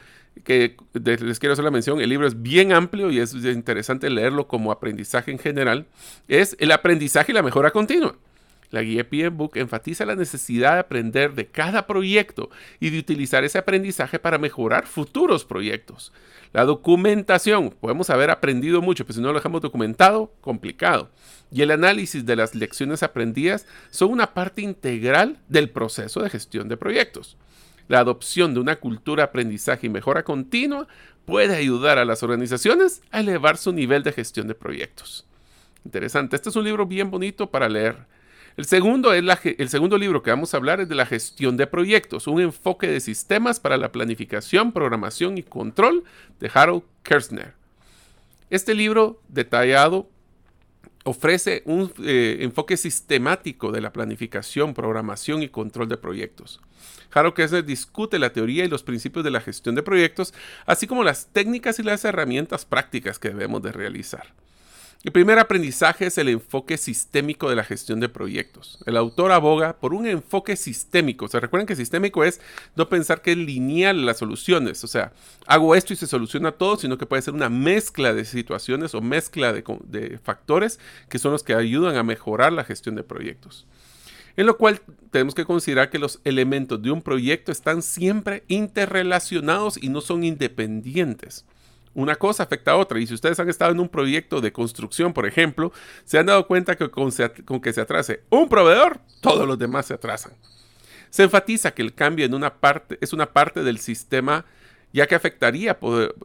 que 0.44 0.78
les 0.94 1.40
quiero 1.40 1.54
hacer 1.54 1.66
la 1.66 1.72
mención, 1.72 2.02
el 2.02 2.10
libro 2.10 2.28
es 2.28 2.42
bien 2.42 2.74
amplio 2.74 3.10
y 3.12 3.20
es 3.20 3.34
interesante 3.34 4.10
leerlo 4.10 4.48
como 4.48 4.72
aprendizaje 4.72 5.32
en 5.32 5.40
general, 5.40 5.88
es 6.28 6.56
el 6.60 6.72
aprendizaje 6.72 7.32
y 7.32 7.36
la 7.36 7.42
mejora 7.42 7.72
continua. 7.72 8.16
La 8.72 8.84
guía 8.84 9.10
PMBOK 9.10 9.58
enfatiza 9.58 10.06
la 10.06 10.16
necesidad 10.16 10.74
de 10.74 10.80
aprender 10.80 11.34
de 11.34 11.48
cada 11.48 11.88
proyecto 11.88 12.50
y 12.80 12.92
de 12.92 13.00
utilizar 13.00 13.44
ese 13.44 13.58
aprendizaje 13.58 14.20
para 14.20 14.38
mejorar 14.38 14.86
futuros 14.86 15.44
proyectos. 15.44 16.14
La 16.54 16.66
documentación, 16.66 17.72
podemos 17.72 18.10
haber 18.10 18.30
aprendido 18.30 18.82
mucho, 18.82 19.06
pero 19.06 19.16
si 19.16 19.22
no 19.22 19.30
lo 19.30 19.36
dejamos 19.36 19.62
documentado, 19.62 20.32
complicado. 20.42 21.10
Y 21.52 21.64
el 21.64 21.72
análisis 21.72 22.26
de 22.26 22.36
las 22.36 22.54
lecciones 22.54 23.02
aprendidas 23.02 23.66
son 23.90 24.12
una 24.12 24.34
parte 24.34 24.62
integral 24.62 25.40
del 25.48 25.70
proceso 25.70 26.22
de 26.22 26.30
gestión 26.30 26.70
de 26.70 26.78
proyectos. 26.78 27.38
La 27.88 28.00
adopción 28.00 28.54
de 28.54 28.60
una 28.60 28.76
cultura 28.76 29.24
de 29.24 29.30
aprendizaje 29.30 29.88
y 29.88 29.90
mejora 29.90 30.24
continua 30.24 30.88
puede 31.26 31.56
ayudar 31.56 31.98
a 31.98 32.06
las 32.06 32.22
organizaciones 32.22 33.02
a 33.10 33.22
elevar 33.22 33.58
su 33.58 33.74
nivel 33.74 34.04
de 34.04 34.12
gestión 34.12 34.48
de 34.48 34.54
proyectos. 34.54 35.26
Interesante, 35.86 36.36
este 36.36 36.50
es 36.50 36.56
un 36.56 36.66
libro 36.66 36.86
bien 36.86 37.10
bonito 37.10 37.50
para 37.50 37.68
leer 37.68 38.06
el 38.60 38.66
segundo, 38.66 39.14
es 39.14 39.24
el 39.58 39.70
segundo 39.70 39.98
libro 39.98 40.22
que 40.22 40.32
vamos 40.32 40.54
a 40.54 40.58
hablar 40.58 40.82
es 40.82 40.90
de 40.90 40.96
la 40.96 41.06
gestión 41.06 41.56
de 41.56 41.66
proyectos, 41.66 42.28
un 42.28 42.42
enfoque 42.42 42.88
de 42.88 43.00
sistemas 43.00 43.58
para 43.58 43.78
la 43.78 43.94
planificación, 43.94 44.74
programación 44.74 45.38
y 45.38 45.44
control 45.44 46.04
de 46.42 46.52
Harold 46.54 46.84
Kersner. 47.02 47.54
Este 48.50 48.74
libro 48.74 49.22
detallado 49.30 50.10
ofrece 51.06 51.64
un 51.64 51.90
eh, 52.04 52.40
enfoque 52.42 52.76
sistemático 52.76 53.72
de 53.72 53.80
la 53.80 53.94
planificación, 53.94 54.74
programación 54.74 55.42
y 55.42 55.48
control 55.48 55.88
de 55.88 55.96
proyectos. 55.96 56.60
Harold 57.14 57.36
Kessler 57.36 57.64
discute 57.64 58.20
la 58.20 58.34
teoría 58.34 58.66
y 58.66 58.68
los 58.68 58.84
principios 58.84 59.24
de 59.24 59.32
la 59.32 59.40
gestión 59.40 59.74
de 59.74 59.84
proyectos, 59.84 60.34
así 60.66 60.86
como 60.86 61.06
las 61.06 61.28
técnicas 61.28 61.80
y 61.80 61.84
las 61.84 62.04
herramientas 62.04 62.66
prácticas 62.66 63.20
que 63.20 63.30
debemos 63.30 63.64
de 63.64 63.72
realizar. 63.72 64.34
El 65.02 65.14
primer 65.14 65.40
aprendizaje 65.40 66.08
es 66.08 66.18
el 66.18 66.28
enfoque 66.28 66.78
sistémico 66.78 67.50
de 67.50 67.56
la 67.56 67.64
gestión 67.64 68.02
de 68.02 68.10
proyectos. 68.10 68.80
El 68.86 68.98
autor 68.98 69.32
aboga 69.32 69.78
por 69.80 69.94
un 69.94 70.06
enfoque 70.06 70.58
sistémico. 70.58 71.30
Se 71.30 71.40
recuerden 71.40 71.68
que 71.68 71.78
sistémico 71.78 72.26
es 72.26 72.42
no 72.76 72.90
pensar 72.90 73.22
que 73.22 73.32
es 73.32 73.38
lineal 73.38 74.06
las 74.06 74.18
soluciones. 74.18 74.84
O 74.84 74.88
sea, 74.88 75.14
hago 75.48 75.74
esto 75.74 75.94
y 75.94 75.96
se 75.96 76.06
soluciona 76.06 76.52
todo, 76.52 76.76
sino 76.76 76.98
que 76.98 77.06
puede 77.06 77.22
ser 77.22 77.34
una 77.34 77.48
mezcla 77.48 78.14
de 78.14 78.26
situaciones 78.26 78.94
o 78.94 79.00
mezcla 79.00 79.54
de, 79.54 79.64
de 79.86 80.18
factores 80.18 80.80
que 81.08 81.18
son 81.18 81.32
los 81.32 81.44
que 81.44 81.56
ayudan 81.56 81.96
a 81.96 82.04
mejorar 82.04 82.52
la 82.52 82.66
gestión 82.66 82.96
de 82.96 83.04
proyectos. 83.04 83.68
En 84.36 84.48
lo 84.48 84.58
cual 84.58 84.82
tenemos 85.12 85.34
que 85.34 85.46
considerar 85.46 85.90
que 85.90 86.00
los 86.00 86.20
elementos 86.26 86.82
de 86.82 86.92
un 86.92 87.02
proyecto 87.02 87.54
están 87.54 87.84
siempre 87.84 88.44
interrelacionados 88.50 89.82
y 89.82 89.88
no 89.88 90.02
son 90.02 90.26
independientes 90.26 91.46
una 91.94 92.16
cosa 92.16 92.44
afecta 92.44 92.72
a 92.72 92.78
otra. 92.78 93.00
Y 93.00 93.08
si 93.08 93.14
ustedes 93.14 93.40
han 93.40 93.50
estado 93.50 93.72
en 93.72 93.80
un 93.80 93.90
proyecto 93.90 94.42
de 94.42 94.52
construcción, 94.52 95.14
por 95.14 95.26
ejemplo, 95.26 95.72
se 96.06 96.18
han 96.18 96.26
dado 96.26 96.48
cuenta 96.48 96.76
que 96.76 96.90
con, 96.90 97.12
que 97.62 97.74
se 97.74 97.82
atrase 97.82 98.24
un 98.30 98.50
proveedor, 98.50 99.00
todos 99.22 99.48
los 99.48 99.58
demás 99.58 99.88
se 99.88 99.94
atrasan. 99.94 100.34
Se 101.10 101.24
enfatiza 101.24 101.72
que 101.72 101.82
el 101.82 101.94
cambio 101.94 102.26
en 102.26 102.34
una 102.34 102.56
parte 102.56 102.98
es 103.02 103.14
una 103.14 103.34
parte 103.34 103.64
del 103.64 103.80
sistema, 103.80 104.46
ya 104.94 105.08
que 105.08 105.16
afectaría 105.16 105.72
a 105.72 105.78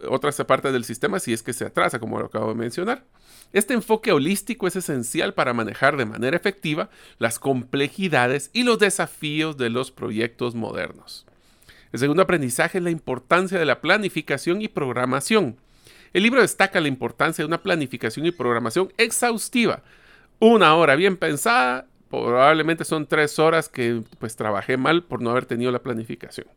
otras 0.08 0.36
partes 0.44 0.72
del 0.72 0.84
sistema 0.84 1.18
si 1.20 1.32
es 1.32 1.42
que 1.42 1.52
se 1.52 1.64
atrasa, 1.64 1.98
como 1.98 2.18
lo 2.18 2.26
acabo 2.26 2.48
de 2.48 2.54
mencionar. 2.54 3.04
Este 3.52 3.72
enfoque 3.72 4.10
holístico 4.12 4.66
es 4.66 4.76
esencial 4.76 5.32
para 5.32 5.54
manejar 5.54 5.96
de 5.96 6.06
manera 6.06 6.36
efectiva 6.36 6.90
las 7.18 7.38
complejidades 7.38 8.50
y 8.52 8.64
los 8.64 8.78
desafíos 8.78 9.56
de 9.56 9.70
los 9.70 9.90
proyectos 9.92 10.54
modernos. 10.54 11.24
El 11.94 12.00
segundo 12.00 12.22
aprendizaje 12.22 12.78
es 12.78 12.82
la 12.82 12.90
importancia 12.90 13.56
de 13.56 13.64
la 13.64 13.80
planificación 13.80 14.60
y 14.60 14.66
programación. 14.66 15.54
El 16.12 16.24
libro 16.24 16.40
destaca 16.40 16.80
la 16.80 16.88
importancia 16.88 17.44
de 17.44 17.46
una 17.46 17.62
planificación 17.62 18.26
y 18.26 18.32
programación 18.32 18.92
exhaustiva. 18.96 19.84
Una 20.40 20.74
hora 20.74 20.96
bien 20.96 21.16
pensada, 21.16 21.86
probablemente 22.10 22.84
son 22.84 23.06
tres 23.06 23.38
horas 23.38 23.68
que 23.68 24.02
pues 24.18 24.34
trabajé 24.34 24.76
mal 24.76 25.04
por 25.04 25.22
no 25.22 25.30
haber 25.30 25.46
tenido 25.46 25.70
la 25.70 25.84
planificación. 25.84 26.48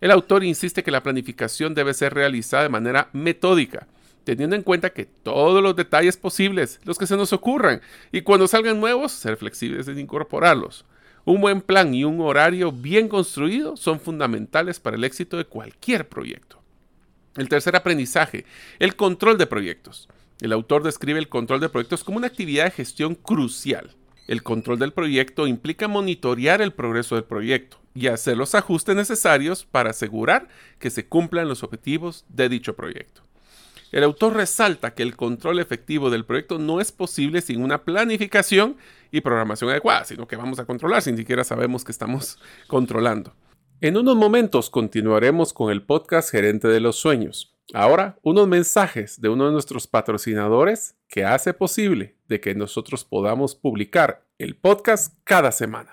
El 0.00 0.10
autor 0.10 0.42
insiste 0.44 0.82
que 0.82 0.90
la 0.90 1.02
planificación 1.02 1.74
debe 1.74 1.92
ser 1.92 2.14
realizada 2.14 2.62
de 2.62 2.70
manera 2.70 3.10
metódica, 3.12 3.86
teniendo 4.24 4.56
en 4.56 4.62
cuenta 4.62 4.94
que 4.94 5.04
todos 5.04 5.62
los 5.62 5.76
detalles 5.76 6.16
posibles, 6.16 6.80
los 6.84 6.96
que 6.96 7.06
se 7.06 7.18
nos 7.18 7.34
ocurran, 7.34 7.82
y 8.12 8.22
cuando 8.22 8.48
salgan 8.48 8.80
nuevos, 8.80 9.12
ser 9.12 9.36
flexibles 9.36 9.88
en 9.88 9.98
incorporarlos. 9.98 10.86
Un 11.24 11.40
buen 11.40 11.62
plan 11.62 11.94
y 11.94 12.04
un 12.04 12.20
horario 12.20 12.70
bien 12.70 13.08
construido 13.08 13.78
son 13.78 13.98
fundamentales 13.98 14.78
para 14.78 14.96
el 14.96 15.04
éxito 15.04 15.38
de 15.38 15.46
cualquier 15.46 16.06
proyecto. 16.08 16.60
El 17.36 17.48
tercer 17.48 17.76
aprendizaje, 17.76 18.44
el 18.78 18.94
control 18.94 19.38
de 19.38 19.46
proyectos. 19.46 20.08
El 20.40 20.52
autor 20.52 20.82
describe 20.82 21.18
el 21.18 21.30
control 21.30 21.60
de 21.60 21.70
proyectos 21.70 22.04
como 22.04 22.18
una 22.18 22.26
actividad 22.26 22.64
de 22.64 22.70
gestión 22.72 23.14
crucial. 23.14 23.94
El 24.26 24.42
control 24.42 24.78
del 24.78 24.92
proyecto 24.92 25.46
implica 25.46 25.88
monitorear 25.88 26.60
el 26.60 26.72
progreso 26.72 27.14
del 27.14 27.24
proyecto 27.24 27.78
y 27.94 28.08
hacer 28.08 28.36
los 28.36 28.54
ajustes 28.54 28.94
necesarios 28.94 29.64
para 29.64 29.90
asegurar 29.90 30.48
que 30.78 30.90
se 30.90 31.06
cumplan 31.06 31.48
los 31.48 31.62
objetivos 31.62 32.24
de 32.28 32.48
dicho 32.50 32.76
proyecto. 32.76 33.22
El 33.92 34.02
autor 34.02 34.34
resalta 34.34 34.92
que 34.92 35.04
el 35.04 35.14
control 35.14 35.60
efectivo 35.60 36.10
del 36.10 36.24
proyecto 36.24 36.58
no 36.58 36.80
es 36.80 36.90
posible 36.90 37.40
sin 37.40 37.62
una 37.62 37.84
planificación 37.84 38.76
y 39.14 39.20
programación 39.20 39.70
adecuada, 39.70 40.04
sino 40.04 40.26
que 40.26 40.36
vamos 40.36 40.58
a 40.58 40.64
controlar 40.64 41.00
sin 41.00 41.16
siquiera 41.16 41.44
sabemos 41.44 41.84
que 41.84 41.92
estamos 41.92 42.38
controlando. 42.66 43.34
En 43.80 43.96
unos 43.96 44.16
momentos 44.16 44.70
continuaremos 44.70 45.52
con 45.52 45.70
el 45.70 45.82
podcast 45.82 46.30
Gerente 46.30 46.68
de 46.68 46.80
los 46.80 46.96
Sueños. 46.96 47.54
Ahora, 47.72 48.18
unos 48.22 48.48
mensajes 48.48 49.20
de 49.20 49.28
uno 49.28 49.46
de 49.46 49.52
nuestros 49.52 49.86
patrocinadores 49.86 50.96
que 51.08 51.24
hace 51.24 51.54
posible 51.54 52.16
de 52.28 52.40
que 52.40 52.54
nosotros 52.54 53.04
podamos 53.04 53.54
publicar 53.54 54.24
el 54.38 54.56
podcast 54.56 55.14
cada 55.24 55.52
semana. 55.52 55.92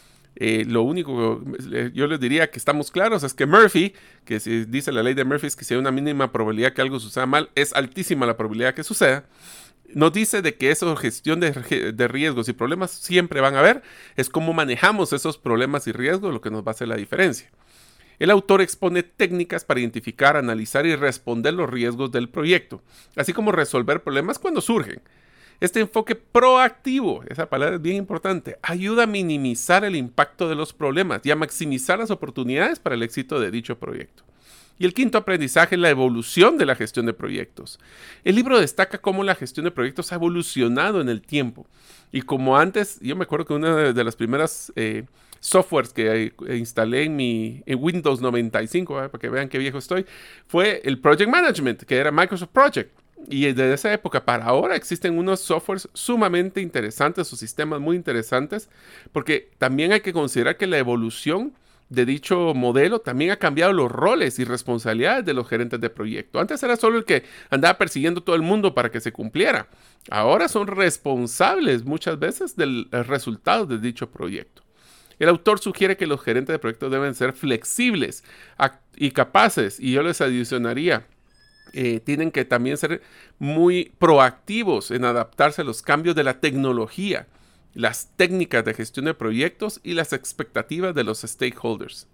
Eh, 0.35 0.65
lo 0.67 0.83
único 0.83 1.43
que 1.43 1.91
yo 1.93 2.07
les 2.07 2.19
diría 2.19 2.49
que 2.49 2.57
estamos 2.57 2.89
claros 2.89 3.23
es 3.23 3.33
que 3.33 3.45
Murphy, 3.45 3.93
que 4.25 4.39
si 4.39 4.65
dice 4.65 4.91
la 4.91 5.03
ley 5.03 5.13
de 5.13 5.25
Murphy 5.25 5.47
es 5.47 5.55
que 5.55 5.65
si 5.65 5.73
hay 5.73 5.79
una 5.79 5.91
mínima 5.91 6.31
probabilidad 6.31 6.73
que 6.73 6.81
algo 6.81 6.99
suceda 6.99 7.25
mal, 7.25 7.49
es 7.55 7.73
altísima 7.73 8.25
la 8.25 8.37
probabilidad 8.37 8.73
que 8.73 8.83
suceda. 8.83 9.25
Nos 9.93 10.13
dice 10.13 10.41
de 10.41 10.55
que 10.55 10.71
esa 10.71 10.95
gestión 10.95 11.41
de, 11.41 11.51
de 11.93 12.07
riesgos 12.07 12.47
y 12.47 12.53
problemas 12.53 12.91
siempre 12.91 13.41
van 13.41 13.55
a 13.55 13.59
haber. 13.59 13.81
Es 14.15 14.29
cómo 14.29 14.53
manejamos 14.53 15.11
esos 15.11 15.37
problemas 15.37 15.85
y 15.87 15.91
riesgos 15.91 16.33
lo 16.33 16.39
que 16.39 16.49
nos 16.49 16.63
va 16.63 16.69
a 16.69 16.71
hacer 16.71 16.87
la 16.87 16.95
diferencia. 16.95 17.51
El 18.21 18.29
autor 18.29 18.61
expone 18.61 19.01
técnicas 19.01 19.65
para 19.65 19.79
identificar, 19.79 20.37
analizar 20.37 20.85
y 20.85 20.95
responder 20.95 21.55
los 21.55 21.67
riesgos 21.67 22.11
del 22.11 22.29
proyecto, 22.29 22.83
así 23.15 23.33
como 23.33 23.51
resolver 23.51 24.03
problemas 24.03 24.37
cuando 24.37 24.61
surgen. 24.61 25.01
Este 25.61 25.79
enfoque 25.79 26.15
proactivo, 26.15 27.23
esa 27.29 27.47
palabra 27.47 27.75
es 27.75 27.81
bien 27.83 27.97
importante, 27.97 28.57
ayuda 28.63 29.03
a 29.03 29.07
minimizar 29.07 29.85
el 29.85 29.95
impacto 29.95 30.49
de 30.49 30.55
los 30.55 30.73
problemas 30.73 31.21
y 31.23 31.29
a 31.29 31.35
maximizar 31.35 31.99
las 31.99 32.09
oportunidades 32.09 32.79
para 32.79 32.95
el 32.95 33.03
éxito 33.03 33.39
de 33.39 33.51
dicho 33.51 33.77
proyecto. 33.77 34.23
Y 34.79 34.85
el 34.85 34.95
quinto 34.95 35.19
aprendizaje 35.19 35.75
es 35.75 35.81
la 35.81 35.91
evolución 35.91 36.57
de 36.57 36.65
la 36.65 36.73
gestión 36.73 37.05
de 37.05 37.13
proyectos. 37.13 37.79
El 38.23 38.37
libro 38.37 38.59
destaca 38.59 38.97
cómo 38.97 39.23
la 39.23 39.35
gestión 39.35 39.65
de 39.65 39.69
proyectos 39.69 40.11
ha 40.11 40.15
evolucionado 40.15 40.99
en 40.99 41.09
el 41.09 41.21
tiempo. 41.21 41.67
Y 42.11 42.23
como 42.23 42.57
antes, 42.57 42.99
yo 42.99 43.15
me 43.15 43.25
acuerdo 43.25 43.45
que 43.45 43.53
una 43.53 43.93
de 43.93 44.03
las 44.03 44.15
primeras 44.15 44.73
eh, 44.75 45.05
softwares 45.39 45.93
que 45.93 46.33
instalé 46.57 47.03
en 47.03 47.15
mi 47.15 47.61
Windows 47.67 48.19
95, 48.19 48.95
para 48.95 49.09
que 49.19 49.29
vean 49.29 49.47
qué 49.47 49.59
viejo 49.59 49.77
estoy, 49.77 50.07
fue 50.47 50.81
el 50.83 50.97
Project 50.97 51.29
Management, 51.29 51.83
que 51.83 51.97
era 51.97 52.11
Microsoft 52.11 52.49
Project. 52.49 52.99
Y 53.29 53.45
desde 53.45 53.73
esa 53.73 53.93
época 53.93 54.25
para 54.25 54.45
ahora 54.45 54.75
existen 54.75 55.17
unos 55.17 55.39
softwares 55.39 55.87
sumamente 55.93 56.61
interesantes 56.61 57.31
o 57.31 57.35
sistemas 57.35 57.79
muy 57.79 57.95
interesantes, 57.95 58.69
porque 59.11 59.51
también 59.57 59.91
hay 59.91 60.01
que 60.01 60.13
considerar 60.13 60.57
que 60.57 60.67
la 60.67 60.77
evolución 60.77 61.53
de 61.89 62.05
dicho 62.05 62.53
modelo 62.53 62.99
también 62.99 63.31
ha 63.31 63.35
cambiado 63.35 63.73
los 63.73 63.91
roles 63.91 64.39
y 64.39 64.45
responsabilidades 64.45 65.25
de 65.25 65.33
los 65.33 65.47
gerentes 65.47 65.81
de 65.81 65.89
proyecto. 65.89 66.39
Antes 66.39 66.63
era 66.63 66.77
solo 66.77 66.97
el 66.97 67.03
que 67.03 67.23
andaba 67.49 67.77
persiguiendo 67.77 68.23
todo 68.23 68.37
el 68.37 68.41
mundo 68.41 68.73
para 68.73 68.89
que 68.89 69.01
se 69.01 69.11
cumpliera. 69.11 69.67
Ahora 70.09 70.47
son 70.47 70.67
responsables 70.67 71.83
muchas 71.83 72.17
veces 72.17 72.55
del 72.55 72.87
resultado 72.91 73.65
de 73.65 73.77
dicho 73.77 74.09
proyecto. 74.09 74.63
El 75.19 75.27
autor 75.29 75.59
sugiere 75.59 75.97
que 75.97 76.07
los 76.07 76.21
gerentes 76.21 76.53
de 76.53 76.59
proyectos 76.59 76.91
deben 76.91 77.13
ser 77.13 77.33
flexibles 77.33 78.23
y 78.95 79.11
capaces, 79.11 79.79
y 79.79 79.91
yo 79.91 80.01
les 80.01 80.21
adicionaría, 80.21 81.05
eh, 81.73 81.99
tienen 81.99 82.31
que 82.31 82.45
también 82.45 82.77
ser 82.77 83.01
muy 83.39 83.91
proactivos 83.99 84.91
en 84.91 85.05
adaptarse 85.05 85.61
a 85.61 85.65
los 85.65 85.81
cambios 85.81 86.15
de 86.15 86.23
la 86.23 86.39
tecnología 86.39 87.27
las 87.73 88.09
técnicas 88.15 88.65
de 88.65 88.73
gestión 88.73 89.05
de 89.05 89.13
proyectos 89.13 89.79
y 89.83 89.93
las 89.93 90.13
expectativas 90.13 90.93
de 90.93 91.03
los 91.03 91.21
stakeholders. 91.21 92.07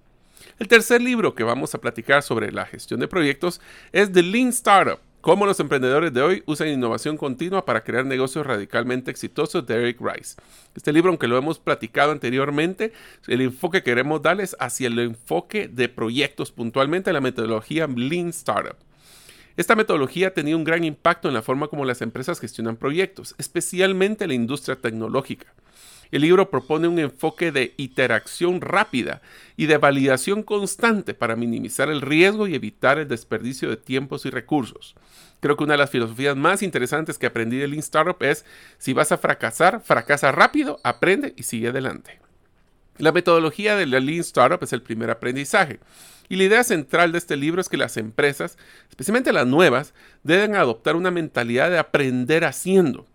El 0.59 0.67
tercer 0.67 1.01
libro 1.01 1.35
que 1.35 1.43
vamos 1.43 1.73
a 1.73 1.81
platicar 1.81 2.21
sobre 2.23 2.51
la 2.51 2.65
gestión 2.65 2.99
de 2.99 3.07
proyectos 3.07 3.59
es 3.91 4.11
The 4.11 4.21
Lean 4.21 4.49
Startup, 4.49 4.99
cómo 5.21 5.45
los 5.45 5.59
emprendedores 5.59 6.13
de 6.13 6.21
hoy 6.21 6.43
usan 6.45 6.67
innovación 6.67 7.17
continua 7.17 7.65
para 7.65 7.83
crear 7.83 8.05
negocios 8.05 8.45
radicalmente 8.45 9.09
exitosos 9.09 9.65
de 9.65 9.75
Eric 9.75 9.99
Rice. 9.99 10.35
Este 10.75 10.93
libro, 10.93 11.09
aunque 11.09 11.27
lo 11.27 11.37
hemos 11.37 11.57
platicado 11.57 12.11
anteriormente, 12.11 12.93
el 13.27 13.41
enfoque 13.41 13.79
que 13.79 13.91
queremos 13.91 14.21
darles 14.21 14.55
hacia 14.59 14.87
el 14.87 14.99
enfoque 14.99 15.67
de 15.67 15.89
proyectos 15.89 16.51
puntualmente, 16.51 17.11
la 17.11 17.21
metodología 17.21 17.87
Lean 17.87 18.29
Startup. 18.29 18.77
Esta 19.57 19.75
metodología 19.75 20.27
ha 20.27 20.33
tenido 20.35 20.55
un 20.55 20.63
gran 20.63 20.83
impacto 20.83 21.27
en 21.27 21.33
la 21.33 21.41
forma 21.41 21.67
como 21.67 21.83
las 21.83 22.03
empresas 22.03 22.39
gestionan 22.39 22.77
proyectos, 22.77 23.33
especialmente 23.39 24.27
la 24.27 24.35
industria 24.35 24.75
tecnológica. 24.75 25.47
El 26.11 26.21
libro 26.21 26.51
propone 26.51 26.87
un 26.87 26.99
enfoque 26.99 27.51
de 27.51 27.73
interacción 27.77 28.61
rápida 28.61 29.21
y 29.57 29.65
de 29.65 29.77
validación 29.77 30.43
constante 30.43 31.15
para 31.15 31.35
minimizar 31.35 31.89
el 31.89 32.01
riesgo 32.01 32.47
y 32.47 32.53
evitar 32.53 32.99
el 32.99 33.07
desperdicio 33.07 33.69
de 33.69 33.77
tiempos 33.77 34.27
y 34.27 34.29
recursos. 34.29 34.95
Creo 35.39 35.57
que 35.57 35.63
una 35.63 35.73
de 35.73 35.79
las 35.79 35.89
filosofías 35.89 36.35
más 36.35 36.61
interesantes 36.61 37.17
que 37.17 37.25
aprendí 37.25 37.57
de 37.57 37.67
Lean 37.67 37.79
Startup 37.79 38.21
es, 38.21 38.45
si 38.77 38.93
vas 38.93 39.11
a 39.11 39.17
fracasar, 39.17 39.81
fracasa 39.83 40.31
rápido, 40.31 40.79
aprende 40.83 41.33
y 41.35 41.43
sigue 41.43 41.69
adelante. 41.69 42.26
La 42.97 43.11
metodología 43.11 43.75
de 43.75 43.85
la 43.85 43.99
Lean 43.99 44.21
Startup 44.21 44.61
es 44.63 44.73
el 44.73 44.81
primer 44.81 45.09
aprendizaje. 45.09 45.79
Y 46.29 46.35
la 46.35 46.43
idea 46.43 46.63
central 46.63 47.11
de 47.11 47.19
este 47.19 47.37
libro 47.37 47.61
es 47.61 47.69
que 47.69 47.77
las 47.77 47.95
empresas, 47.97 48.57
especialmente 48.89 49.31
las 49.31 49.47
nuevas, 49.47 49.93
deben 50.23 50.55
adoptar 50.55 50.95
una 50.95 51.11
mentalidad 51.11 51.69
de 51.69 51.77
aprender 51.77 52.43
haciendo. 52.43 53.05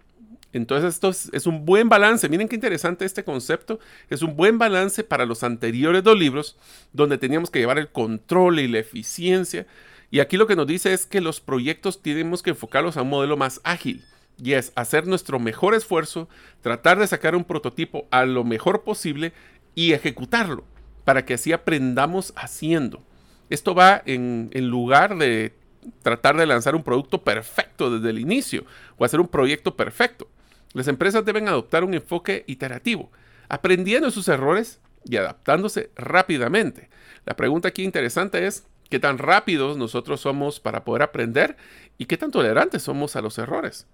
Entonces 0.53 0.95
esto 0.95 1.11
es, 1.11 1.47
un 1.47 1.65
buen 1.65 1.89
balance. 1.89 2.29
Miren 2.29 2.49
qué 2.49 2.57
interesante 2.57 3.05
este 3.05 3.25
concepto. 3.25 3.81
Es 4.11 4.23
un 4.23 4.37
buen 4.37 4.59
balance 4.59 5.03
para 5.03 5.27
los 5.27 5.43
anteriores 5.43 6.05
dos 6.05 6.19
libros, 6.19 6.57
donde 6.93 7.19
teníamos 7.19 7.51
que 7.51 7.59
llevar 7.59 7.79
el 7.79 7.89
control 7.89 8.61
y 8.61 8.69
la 8.69 8.79
eficiencia. 8.79 9.67
Y 10.11 10.21
aquí 10.21 10.37
lo 10.37 10.47
que 10.47 10.57
nos 10.57 10.67
dice 10.67 10.93
es 10.93 11.07
que 11.07 11.23
los 11.23 11.41
proyectos 11.41 12.03
tenemos 12.03 12.43
que 12.43 12.51
enfocarlos 12.51 12.97
a 12.97 13.03
un 13.03 13.11
modelo 13.11 13.37
más 13.37 13.61
ágil. 13.65 14.05
Y 14.43 14.55
es 14.55 14.73
hacer 14.75 15.07
nuestro 15.07 15.39
mejor 15.39 15.75
esfuerzo, 15.75 16.29
tratar 16.63 16.99
de 16.99 17.07
sacar 17.07 17.35
un 17.35 17.45
prototipo 17.45 18.07
a 18.11 18.27
lo 18.27 18.45
mejor 18.45 18.83
posible 18.83 19.33
y 19.75 19.93
ejecutarlo 19.93 20.65
para 21.05 21.25
que 21.25 21.35
así 21.35 21.53
aprendamos 21.53 22.33
haciendo. 22.37 23.03
Esto 23.51 23.75
va 23.75 24.03
en, 24.07 24.51
lugar 24.55 25.17
de 25.19 25.55
tratar 26.03 26.37
de 26.37 26.47
lanzar 26.47 26.75
un 26.75 26.83
producto 26.83 27.23
perfecto 27.23 27.91
desde 27.91 28.11
el 28.11 28.19
inicio 28.19 28.65
o 28.97 29.05
hacer 29.05 29.21
un 29.21 29.29
proyecto 29.29 29.77
perfecto. 29.77 30.29
Las 30.73 30.89
empresas 30.89 31.25
deben 31.25 31.49
adoptar 31.49 31.85
un 31.85 31.93
enfoque 31.93 32.45
iterativo, 32.47 33.11
aprendiendo 33.49 34.11
sus 34.11 34.29
errores 34.29 34.81
y 35.05 35.17
adaptándose 35.17 35.91
rápidamente. 35.97 36.89
La 37.27 37.37
pregunta 37.37 37.69
aquí 37.69 37.83
interesante 37.83 38.47
es, 38.47 38.65
¿qué 38.89 38.99
tan 38.99 39.19
rápidos 39.19 39.77
nosotros 39.77 40.21
somos 40.21 40.61
para 40.61 40.85
poder 40.85 41.03
aprender 41.03 41.57
y 41.99 42.07
qué 42.07 42.17
tan 42.17 42.31
tolerantes 42.31 42.83
somos 42.83 43.17
a 43.17 43.21
los 43.21 43.37
errores? 43.39 43.87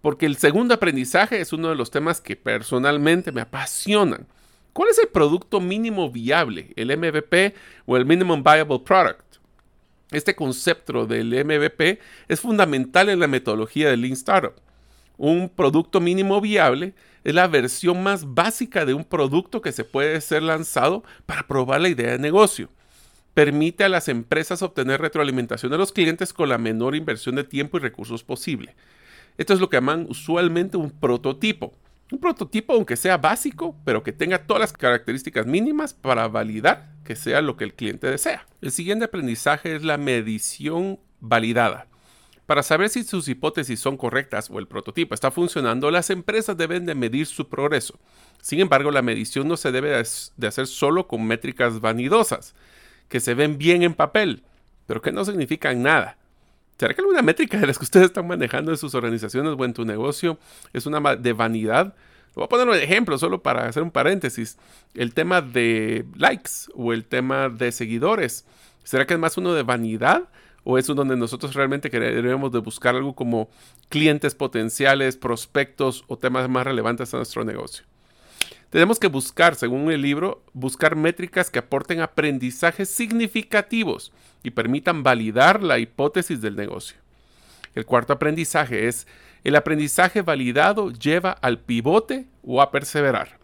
Porque 0.00 0.26
el 0.26 0.36
segundo 0.36 0.74
aprendizaje 0.74 1.40
es 1.40 1.52
uno 1.52 1.68
de 1.68 1.74
los 1.74 1.90
temas 1.90 2.20
que 2.20 2.36
personalmente 2.36 3.32
me 3.32 3.42
apasionan. 3.42 4.26
¿Cuál 4.76 4.90
es 4.90 4.98
el 4.98 5.08
producto 5.08 5.58
mínimo 5.58 6.10
viable, 6.10 6.74
el 6.76 6.94
MVP 6.94 7.54
o 7.86 7.96
el 7.96 8.04
Minimum 8.04 8.42
Viable 8.42 8.80
Product? 8.80 9.38
Este 10.10 10.36
concepto 10.36 11.06
del 11.06 11.28
MVP 11.46 11.98
es 12.28 12.40
fundamental 12.40 13.08
en 13.08 13.20
la 13.20 13.26
metodología 13.26 13.88
del 13.88 14.02
Lean 14.02 14.12
Startup. 14.12 14.52
Un 15.16 15.48
producto 15.48 15.98
mínimo 15.98 16.42
viable 16.42 16.92
es 17.24 17.34
la 17.34 17.46
versión 17.48 18.02
más 18.02 18.34
básica 18.34 18.84
de 18.84 18.92
un 18.92 19.04
producto 19.04 19.62
que 19.62 19.72
se 19.72 19.82
puede 19.82 20.20
ser 20.20 20.42
lanzado 20.42 21.04
para 21.24 21.46
probar 21.46 21.80
la 21.80 21.88
idea 21.88 22.10
de 22.10 22.18
negocio. 22.18 22.68
Permite 23.32 23.82
a 23.82 23.88
las 23.88 24.08
empresas 24.08 24.60
obtener 24.60 25.00
retroalimentación 25.00 25.72
de 25.72 25.78
los 25.78 25.90
clientes 25.90 26.34
con 26.34 26.50
la 26.50 26.58
menor 26.58 26.94
inversión 26.94 27.36
de 27.36 27.44
tiempo 27.44 27.78
y 27.78 27.80
recursos 27.80 28.22
posible. 28.22 28.76
Esto 29.38 29.54
es 29.54 29.60
lo 29.60 29.70
que 29.70 29.78
llaman 29.78 30.04
usualmente 30.10 30.76
un 30.76 30.90
prototipo. 30.90 31.72
Un 32.12 32.20
prototipo, 32.20 32.72
aunque 32.72 32.96
sea 32.96 33.16
básico, 33.16 33.76
pero 33.84 34.02
que 34.02 34.12
tenga 34.12 34.46
todas 34.46 34.60
las 34.60 34.72
características 34.72 35.46
mínimas 35.46 35.92
para 35.92 36.28
validar 36.28 36.94
que 37.04 37.16
sea 37.16 37.40
lo 37.40 37.56
que 37.56 37.64
el 37.64 37.74
cliente 37.74 38.08
desea. 38.08 38.46
El 38.60 38.70
siguiente 38.70 39.06
aprendizaje 39.06 39.74
es 39.74 39.82
la 39.82 39.96
medición 39.96 41.00
validada. 41.20 41.88
Para 42.46 42.62
saber 42.62 42.90
si 42.90 43.02
sus 43.02 43.26
hipótesis 43.26 43.80
son 43.80 43.96
correctas 43.96 44.50
o 44.50 44.60
el 44.60 44.68
prototipo 44.68 45.14
está 45.14 45.32
funcionando, 45.32 45.90
las 45.90 46.10
empresas 46.10 46.56
deben 46.56 46.86
de 46.86 46.94
medir 46.94 47.26
su 47.26 47.48
progreso. 47.48 47.98
Sin 48.40 48.60
embargo, 48.60 48.92
la 48.92 49.02
medición 49.02 49.48
no 49.48 49.56
se 49.56 49.72
debe 49.72 50.00
de 50.36 50.46
hacer 50.46 50.66
solo 50.68 51.08
con 51.08 51.26
métricas 51.26 51.80
vanidosas, 51.80 52.54
que 53.08 53.18
se 53.18 53.34
ven 53.34 53.58
bien 53.58 53.82
en 53.82 53.94
papel, 53.94 54.44
pero 54.86 55.02
que 55.02 55.10
no 55.10 55.24
significan 55.24 55.82
nada. 55.82 56.18
¿Será 56.78 56.92
que 56.92 57.00
alguna 57.00 57.22
métrica 57.22 57.58
de 57.58 57.66
las 57.66 57.78
que 57.78 57.84
ustedes 57.84 58.06
están 58.06 58.26
manejando 58.26 58.70
en 58.70 58.76
sus 58.76 58.94
organizaciones 58.94 59.54
o 59.58 59.64
en 59.64 59.72
tu 59.72 59.84
negocio 59.84 60.38
es 60.74 60.84
una 60.84 61.16
de 61.16 61.32
vanidad? 61.32 61.94
Voy 62.34 62.44
a 62.44 62.48
poner 62.48 62.68
un 62.68 62.74
ejemplo 62.74 63.16
solo 63.16 63.42
para 63.42 63.66
hacer 63.66 63.82
un 63.82 63.90
paréntesis. 63.90 64.58
El 64.92 65.14
tema 65.14 65.40
de 65.40 66.04
likes 66.16 66.50
o 66.74 66.92
el 66.92 67.06
tema 67.06 67.48
de 67.48 67.72
seguidores. 67.72 68.44
¿Será 68.84 69.06
que 69.06 69.14
es 69.14 69.20
más 69.20 69.38
uno 69.38 69.54
de 69.54 69.62
vanidad 69.62 70.28
o 70.64 70.76
es 70.76 70.88
uno 70.90 70.96
donde 70.96 71.16
nosotros 71.16 71.54
realmente 71.54 71.90
queremos 71.90 72.52
de 72.52 72.58
buscar 72.58 72.94
algo 72.94 73.14
como 73.14 73.48
clientes 73.88 74.34
potenciales, 74.34 75.16
prospectos 75.16 76.04
o 76.08 76.18
temas 76.18 76.46
más 76.50 76.66
relevantes 76.66 77.14
a 77.14 77.16
nuestro 77.16 77.42
negocio? 77.42 77.86
Tenemos 78.70 78.98
que 78.98 79.06
buscar, 79.06 79.54
según 79.54 79.90
el 79.90 80.02
libro, 80.02 80.42
buscar 80.52 80.96
métricas 80.96 81.50
que 81.50 81.58
aporten 81.58 82.00
aprendizajes 82.00 82.88
significativos 82.88 84.12
y 84.42 84.50
permitan 84.50 85.02
validar 85.02 85.62
la 85.62 85.78
hipótesis 85.78 86.40
del 86.40 86.56
negocio. 86.56 86.96
El 87.74 87.86
cuarto 87.86 88.12
aprendizaje 88.12 88.88
es, 88.88 89.06
el 89.44 89.54
aprendizaje 89.54 90.22
validado 90.22 90.90
lleva 90.90 91.30
al 91.30 91.60
pivote 91.60 92.26
o 92.42 92.60
a 92.62 92.70
perseverar. 92.70 93.38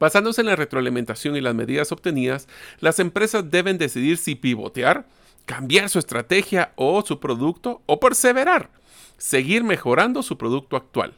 Basándose 0.00 0.40
en 0.40 0.46
la 0.46 0.56
retroalimentación 0.56 1.36
y 1.36 1.42
las 1.42 1.54
medidas 1.54 1.92
obtenidas, 1.92 2.48
las 2.80 2.98
empresas 2.98 3.50
deben 3.50 3.76
decidir 3.76 4.16
si 4.16 4.34
pivotear, 4.34 5.06
cambiar 5.44 5.90
su 5.90 5.98
estrategia 5.98 6.72
o 6.76 7.02
su 7.02 7.20
producto 7.20 7.82
o 7.86 8.00
perseverar, 8.00 8.70
seguir 9.18 9.62
mejorando 9.62 10.22
su 10.22 10.38
producto 10.38 10.76
actual. 10.76 11.14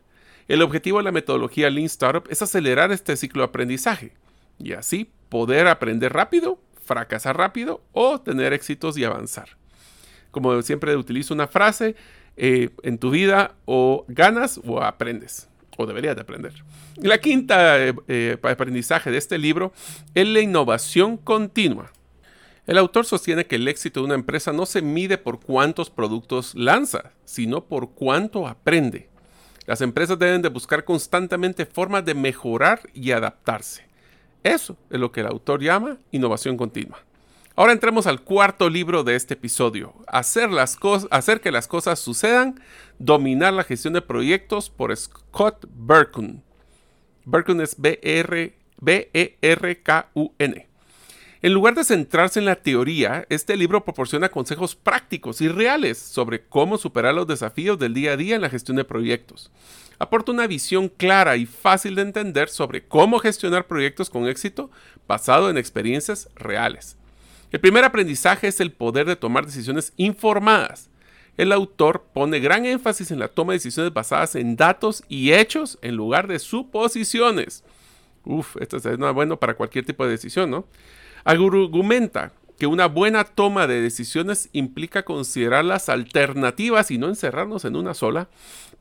El 0.48 0.62
objetivo 0.62 0.98
de 0.98 1.05
la 1.05 1.12
metodología 1.12 1.70
Lean 1.70 1.87
Startup 1.87 2.26
es 2.31 2.42
acelerar 2.42 2.92
este 2.92 3.16
ciclo 3.16 3.42
de 3.42 3.48
aprendizaje 3.48 4.12
y 4.59 4.72
así 4.72 5.11
poder 5.28 5.66
aprender 5.68 6.12
rápido, 6.12 6.61
fracasar 6.85 7.37
rápido 7.37 7.83
o 7.92 8.20
tener 8.20 8.52
éxitos 8.52 8.98
y 8.98 9.05
avanzar. 9.05 9.57
Como 10.31 10.61
siempre 10.62 10.96
utilizo 10.96 11.35
una 11.35 11.46
frase, 11.46 11.94
eh, 12.37 12.70
en 12.83 12.96
tu 12.96 13.11
vida 13.11 13.57
o 13.66 14.07
ganas 14.09 14.59
o 14.64 14.81
aprendes, 14.81 15.48
o 15.76 15.87
deberías 15.87 16.16
de 16.16 16.22
aprender. 16.22 16.55
La 16.96 17.18
quinta 17.18 17.78
eh, 17.78 17.94
eh, 18.09 18.38
aprendizaje 18.42 19.11
de 19.11 19.18
este 19.18 19.37
libro 19.37 19.72
es 20.14 20.26
la 20.26 20.40
innovación 20.40 21.18
continua. 21.18 21.92
El 22.66 22.78
autor 22.78 23.05
sostiene 23.05 23.46
que 23.46 23.57
el 23.57 23.68
éxito 23.68 24.00
de 24.00 24.07
una 24.07 24.14
empresa 24.14 24.52
no 24.52 24.64
se 24.66 24.81
mide 24.81 25.18
por 25.18 25.40
cuántos 25.40 25.90
productos 25.90 26.55
lanza, 26.55 27.12
sino 27.24 27.64
por 27.64 27.90
cuánto 27.90 28.46
aprende. 28.46 29.12
Las 29.66 29.81
empresas 29.81 30.18
deben 30.18 30.42
de 30.42 30.48
buscar 30.48 30.85
constantemente 30.85 31.66
formas 31.66 32.05
de 32.05 32.14
mejorar 32.14 32.81
y 32.92 33.12
adaptarse. 33.12 33.87
Eso 34.42 34.77
es 34.90 34.98
lo 34.98 35.12
que 35.12 35.20
el 35.20 35.29
autor 35.29 35.62
llama 35.62 35.98
innovación 36.11 36.57
continua. 36.57 36.98
Ahora 37.55 37.72
entremos 37.72 38.07
al 38.07 38.22
cuarto 38.22 38.70
libro 38.70 39.05
de 39.05 39.14
este 39.14 39.35
episodio, 39.35 39.94
hacer, 40.07 40.51
las 40.51 40.79
hacer 41.11 41.42
que 41.42 41.53
las 41.53 41.68
cosas 41.68 41.98
sucedan, 41.98 42.61
dominar 42.98 43.53
la 43.53 43.62
gestión 43.62 43.92
de 43.92 44.01
proyectos 44.01 44.70
por 44.70 44.96
Scott 44.96 45.66
Berkun. 45.68 46.42
Berkun 47.25 47.61
es 47.61 47.77
B-E-R-K-U-N. 47.79 49.12
En 51.44 51.52
lugar 51.52 51.74
de 51.74 51.83
centrarse 51.83 52.38
en 52.38 52.44
la 52.44 52.55
teoría, 52.55 53.26
este 53.28 53.57
libro 53.57 53.85
proporciona 53.85 54.28
consejos 54.28 54.76
prácticos 54.76 55.40
y 55.40 55.48
reales 55.48 55.98
sobre 55.98 56.44
cómo 56.44 56.78
superar 56.78 57.16
los 57.16 57.26
desafíos 57.26 57.81
del 57.81 57.94
día 57.94 58.12
a 58.12 58.16
día 58.16 58.37
en 58.37 58.42
la 58.42 58.48
gestión 58.48 58.76
de 58.76 58.85
proyectos. 58.85 59.50
Aporta 59.98 60.31
una 60.31 60.46
visión 60.46 60.88
clara 60.88 61.37
y 61.37 61.46
fácil 61.46 61.96
de 61.96 62.02
entender 62.02 62.48
sobre 62.48 62.87
cómo 62.87 63.18
gestionar 63.18 63.66
proyectos 63.66 64.09
con 64.09 64.28
éxito 64.28 64.70
basado 65.09 65.50
en 65.50 65.59
experiencias 65.59 66.28
reales. 66.37 66.96
El 67.50 67.59
primer 67.59 67.85
aprendizaje 67.85 68.46
es 68.46 68.61
el 68.61 68.70
poder 68.70 69.07
de 69.07 69.16
tomar 69.16 69.44
decisiones 69.44 69.94
informadas. 69.96 70.90
El 71.37 71.50
autor 71.50 72.05
pone 72.14 72.38
gran 72.38 72.66
énfasis 72.66 73.11
en 73.11 73.18
la 73.18 73.26
toma 73.26 73.52
de 73.52 73.59
decisiones 73.59 73.92
basadas 73.92 74.37
en 74.37 74.55
datos 74.55 75.02
y 75.09 75.33
hechos 75.33 75.76
en 75.83 75.96
lugar 75.96 76.28
de 76.28 76.38
suposiciones. 76.38 77.64
Uf, 78.24 78.57
esto 78.61 78.76
es 78.76 78.98
bueno 79.12 79.40
para 79.40 79.55
cualquier 79.55 79.85
tipo 79.85 80.05
de 80.05 80.12
decisión, 80.12 80.48
¿no? 80.48 80.66
Argumenta 81.24 82.32
que 82.58 82.66
una 82.66 82.87
buena 82.87 83.24
toma 83.24 83.66
de 83.66 83.80
decisiones 83.80 84.48
implica 84.52 85.04
considerar 85.04 85.64
las 85.64 85.88
alternativas 85.88 86.90
y 86.90 86.98
no 86.98 87.08
encerrarnos 87.08 87.64
en 87.64 87.76
una 87.76 87.94
sola, 87.94 88.28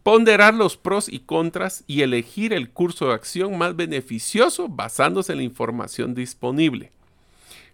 ponderar 0.04 0.54
los 0.54 0.78
pros 0.78 1.10
y 1.10 1.20
contras 1.20 1.84
y 1.88 2.02
elegir 2.02 2.54
el 2.54 2.70
curso 2.70 3.08
de 3.08 3.14
acción 3.14 3.58
más 3.58 3.76
beneficioso 3.76 4.68
basándose 4.70 5.32
en 5.32 5.40
la 5.40 5.44
información 5.44 6.14
disponible. 6.14 6.92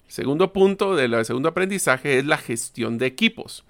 El 0.07 0.13
segundo 0.13 0.53
punto 0.53 0.95
del 0.95 1.25
segundo 1.25 1.49
aprendizaje 1.49 2.17
es 2.17 2.25
la 2.25 2.37
gestión 2.37 2.97
de 2.97 3.05
equipos. 3.05 3.65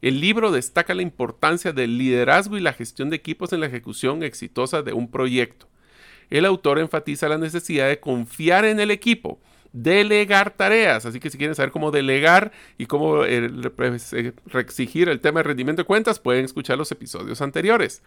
El 0.00 0.20
libro 0.20 0.50
destaca 0.50 0.94
la 0.94 1.02
importancia 1.02 1.72
del 1.72 1.98
liderazgo 1.98 2.56
y 2.56 2.60
la 2.60 2.72
gestión 2.72 3.10
de 3.10 3.16
equipos 3.16 3.52
en 3.52 3.60
la 3.60 3.66
ejecución 3.66 4.22
exitosa 4.22 4.82
de 4.82 4.92
un 4.92 5.10
proyecto. 5.10 5.68
El 6.30 6.46
autor 6.46 6.78
enfatiza 6.78 7.28
la 7.28 7.38
necesidad 7.38 7.88
de 7.88 8.00
confiar 8.00 8.64
en 8.64 8.80
el 8.80 8.90
equipo, 8.90 9.38
delegar 9.72 10.50
tareas. 10.50 11.06
Así 11.06 11.20
que 11.20 11.30
si 11.30 11.38
quieren 11.38 11.54
saber 11.54 11.72
cómo 11.72 11.90
delegar 11.90 12.52
y 12.78 12.86
cómo 12.86 13.24
eh, 13.24 13.48
pues, 13.74 14.12
eh, 14.12 14.32
exigir 14.54 15.08
el 15.08 15.20
tema 15.20 15.40
de 15.40 15.44
rendimiento 15.44 15.82
de 15.82 15.86
cuentas, 15.86 16.18
pueden 16.18 16.44
escuchar 16.44 16.78
los 16.78 16.92
episodios 16.92 17.40
anteriores. 17.40 18.02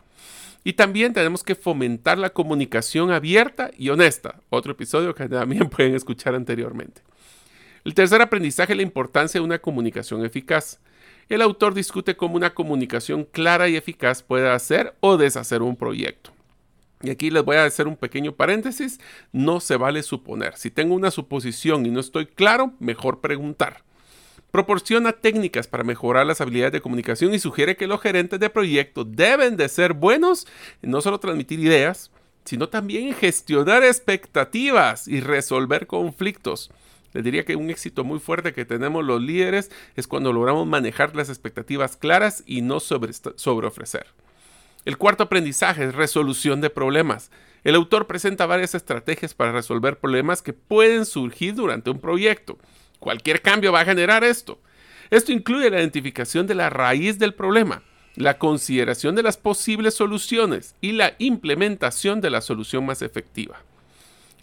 Y 0.64 0.74
también 0.74 1.14
tenemos 1.14 1.44
que 1.44 1.56
fomentar 1.56 2.18
la 2.18 2.32
comunicación 2.32 3.12
abierta 3.12 3.72
y 3.78 3.90
honesta. 3.90 4.42
Otro 4.50 4.72
episodio 4.72 5.14
que 5.14 5.30
también 5.30 5.70
pueden 5.70 5.96
escuchar 5.96 6.36
anteriormente. 6.36 7.02
El 7.84 7.94
tercer 7.94 8.22
aprendizaje 8.22 8.74
es 8.74 8.78
la 8.78 8.84
importancia 8.84 9.40
de 9.40 9.46
una 9.46 9.60
comunicación 9.60 10.26
eficaz. 10.26 10.80
El 11.30 11.42
autor 11.42 11.74
discute 11.74 12.16
cómo 12.16 12.36
una 12.36 12.54
comunicación 12.54 13.26
clara 13.26 13.68
y 13.68 13.76
eficaz 13.76 14.24
puede 14.24 14.50
hacer 14.50 14.96
o 15.02 15.18
deshacer 15.18 15.62
un 15.62 15.76
proyecto. 15.76 16.35
Y 17.02 17.10
aquí 17.10 17.30
les 17.30 17.44
voy 17.44 17.58
a 17.58 17.66
hacer 17.66 17.88
un 17.88 17.98
pequeño 17.98 18.34
paréntesis. 18.34 19.00
No 19.32 19.60
se 19.60 19.78
vale 19.78 20.04
suponer. 20.04 20.58
Si 20.58 20.72
tengo 20.72 20.96
una 20.96 21.12
suposición 21.12 21.86
y 21.86 21.92
no 21.92 22.00
estoy 22.00 22.26
claro, 22.26 22.74
mejor 22.80 23.22
preguntar. 23.22 23.84
Proporciona 24.52 25.12
técnicas 25.12 25.68
para 25.68 25.84
mejorar 25.84 26.26
las 26.26 26.40
habilidades 26.40 26.72
de 26.74 26.82
comunicación 26.82 27.34
y 27.34 27.40
sugiere 27.40 27.76
que 27.76 27.88
los 27.88 28.00
gerentes 28.00 28.40
de 28.40 28.50
proyecto 28.50 29.04
deben 29.04 29.58
de 29.58 29.68
ser 29.68 29.94
buenos 29.94 30.48
en 30.82 30.92
no 30.92 31.02
solo 31.02 31.20
transmitir 31.20 31.60
ideas, 31.60 32.10
sino 32.46 32.70
también 32.70 33.14
gestionar 33.14 33.84
expectativas 33.84 35.08
y 35.10 35.20
resolver 35.20 35.88
conflictos. 35.88 36.72
Les 37.12 37.24
diría 37.24 37.44
que 37.44 37.56
un 37.56 37.70
éxito 37.70 38.04
muy 38.04 38.20
fuerte 38.20 38.54
que 38.54 38.66
tenemos 38.66 39.04
los 39.04 39.22
líderes 39.22 39.72
es 39.96 40.08
cuando 40.08 40.32
logramos 40.32 40.68
manejar 40.68 41.16
las 41.16 41.30
expectativas 41.30 41.98
claras 41.98 42.44
y 42.46 42.62
no 42.62 42.80
sobre, 42.80 43.12
sobre 43.14 43.68
ofrecer. 43.68 44.08
El 44.86 44.98
cuarto 45.00 45.24
aprendizaje 45.24 45.84
es 45.84 45.96
resolución 45.96 46.62
de 46.62 46.70
problemas. 46.70 47.32
El 47.64 47.74
autor 47.74 48.06
presenta 48.06 48.46
varias 48.46 48.76
estrategias 48.76 49.34
para 49.34 49.52
resolver 49.52 49.98
problemas 49.98 50.44
que 50.44 50.54
pueden 50.54 51.08
surgir 51.08 51.56
durante 51.56 51.90
un 51.90 52.00
proyecto. 52.00 52.60
Cualquier 53.00 53.42
cambio 53.42 53.72
va 53.72 53.80
a 53.80 53.86
generar 53.86 54.24
esto. 54.24 54.60
Esto 55.10 55.32
incluye 55.32 55.72
la 55.72 55.80
identificación 55.80 56.46
de 56.46 56.54
la 56.54 56.70
raíz 56.70 57.18
del 57.18 57.34
problema, 57.34 57.82
la 58.16 58.38
consideración 58.38 59.16
de 59.16 59.24
las 59.24 59.38
posibles 59.38 59.96
soluciones 59.96 60.76
y 60.82 60.92
la 60.92 61.16
implementación 61.18 62.22
de 62.22 62.30
la 62.30 62.42
solución 62.42 62.86
más 62.86 63.02
efectiva. 63.02 63.64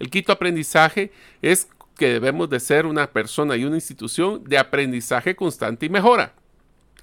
El 0.01 0.11
quinto 0.11 0.33
aprendizaje 0.33 1.13
es 1.41 1.69
que 1.97 2.09
debemos 2.09 2.51
de 2.51 2.59
ser 2.59 2.87
una 2.87 3.13
persona 3.13 3.57
y 3.57 3.65
una 3.65 3.77
institución 3.77 4.43
de 4.43 4.59
aprendizaje 4.59 5.37
constante 5.37 5.87
y 5.87 5.89
mejora 5.89 6.35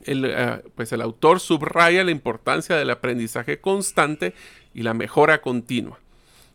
el, 0.04 0.26
eh, 0.26 0.64
pues 0.76 0.92
el 0.92 1.02
autor 1.02 1.40
subraya 1.40 2.04
la 2.04 2.12
importancia 2.12 2.76
del 2.76 2.90
aprendizaje 2.90 3.60
constante 3.60 4.34
y 4.74 4.84
la 4.84 4.94
mejora 4.94 5.42
continua. 5.42 6.00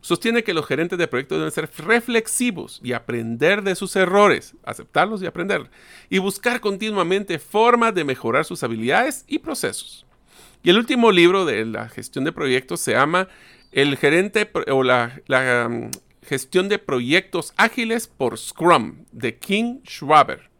Sostiene 0.05 0.45
que 0.45 0.53
los 0.53 0.67
gerentes 0.67 0.99
de 0.99 1.09
proyectos 1.09 1.39
deben 1.39 1.51
ser 1.51 1.71
reflexivos 1.79 2.79
y 2.85 2.93
aprender 2.93 3.63
de 3.63 3.75
sus 3.75 3.97
errores, 3.97 4.55
aceptarlos 4.63 5.23
y 5.23 5.27
aprender, 5.27 5.71
y 6.11 6.19
buscar 6.19 6.61
continuamente 6.61 7.39
formas 7.39 7.95
de 7.95 8.05
mejorar 8.05 8.45
sus 8.45 8.63
habilidades 8.63 9.25
y 9.27 9.39
procesos. 9.39 10.05
Y 10.63 10.69
el 10.69 10.77
último 10.77 11.11
libro 11.11 11.47
de 11.47 11.65
la 11.65 11.89
gestión 11.89 12.25
de 12.25 12.33
proyectos 12.33 12.81
se 12.81 12.93
llama 12.93 13.29
El 13.73 13.97
gerente 13.97 14.51
o 14.71 14.83
la, 14.83 15.23
um, 15.67 15.91
gestión 16.23 16.69
de 16.69 16.79
proyectos 16.79 17.55
ágiles 17.57 18.07
por 18.07 18.39
Scrum 18.39 19.05
de 19.13 19.39
King 19.39 19.81
Schwaber. 19.87 20.51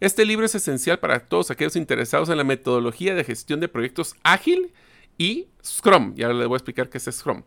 Este 0.00 0.24
libro 0.24 0.46
es 0.46 0.54
esencial 0.54 1.00
para 1.00 1.18
todos 1.18 1.50
aquellos 1.50 1.74
interesados 1.74 2.28
en 2.28 2.36
la 2.36 2.44
metodología 2.44 3.16
de 3.16 3.24
gestión 3.24 3.58
de 3.58 3.66
proyectos 3.66 4.14
ágil 4.22 4.72
y 5.18 5.48
Scrum. 5.64 6.14
Ya 6.14 6.28
les 6.28 6.46
voy 6.46 6.54
a 6.54 6.58
explicar 6.58 6.88
qué 6.88 6.98
es 6.98 7.08
Scrum. 7.10 7.42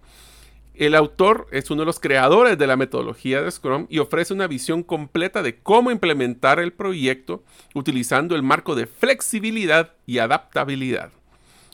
El 0.73 0.95
autor 0.95 1.47
es 1.51 1.71
uno 1.71 1.83
de 1.83 1.85
los 1.85 2.01
creadores 2.01 2.57
de 2.57 2.67
la 2.67 2.75
metodología 2.75 3.41
de 3.41 3.49
Scrum 3.49 3.87
y 3.89 3.99
ofrece 3.99 4.33
una 4.33 4.47
visión 4.47 4.83
completa 4.83 5.41
de 5.41 5.59
cómo 5.59 5.91
implementar 5.91 6.59
el 6.59 6.73
proyecto 6.73 7.41
utilizando 7.73 8.35
el 8.35 8.43
marco 8.43 8.75
de 8.75 8.85
flexibilidad 8.85 9.93
y 10.05 10.17
adaptabilidad. 10.17 11.11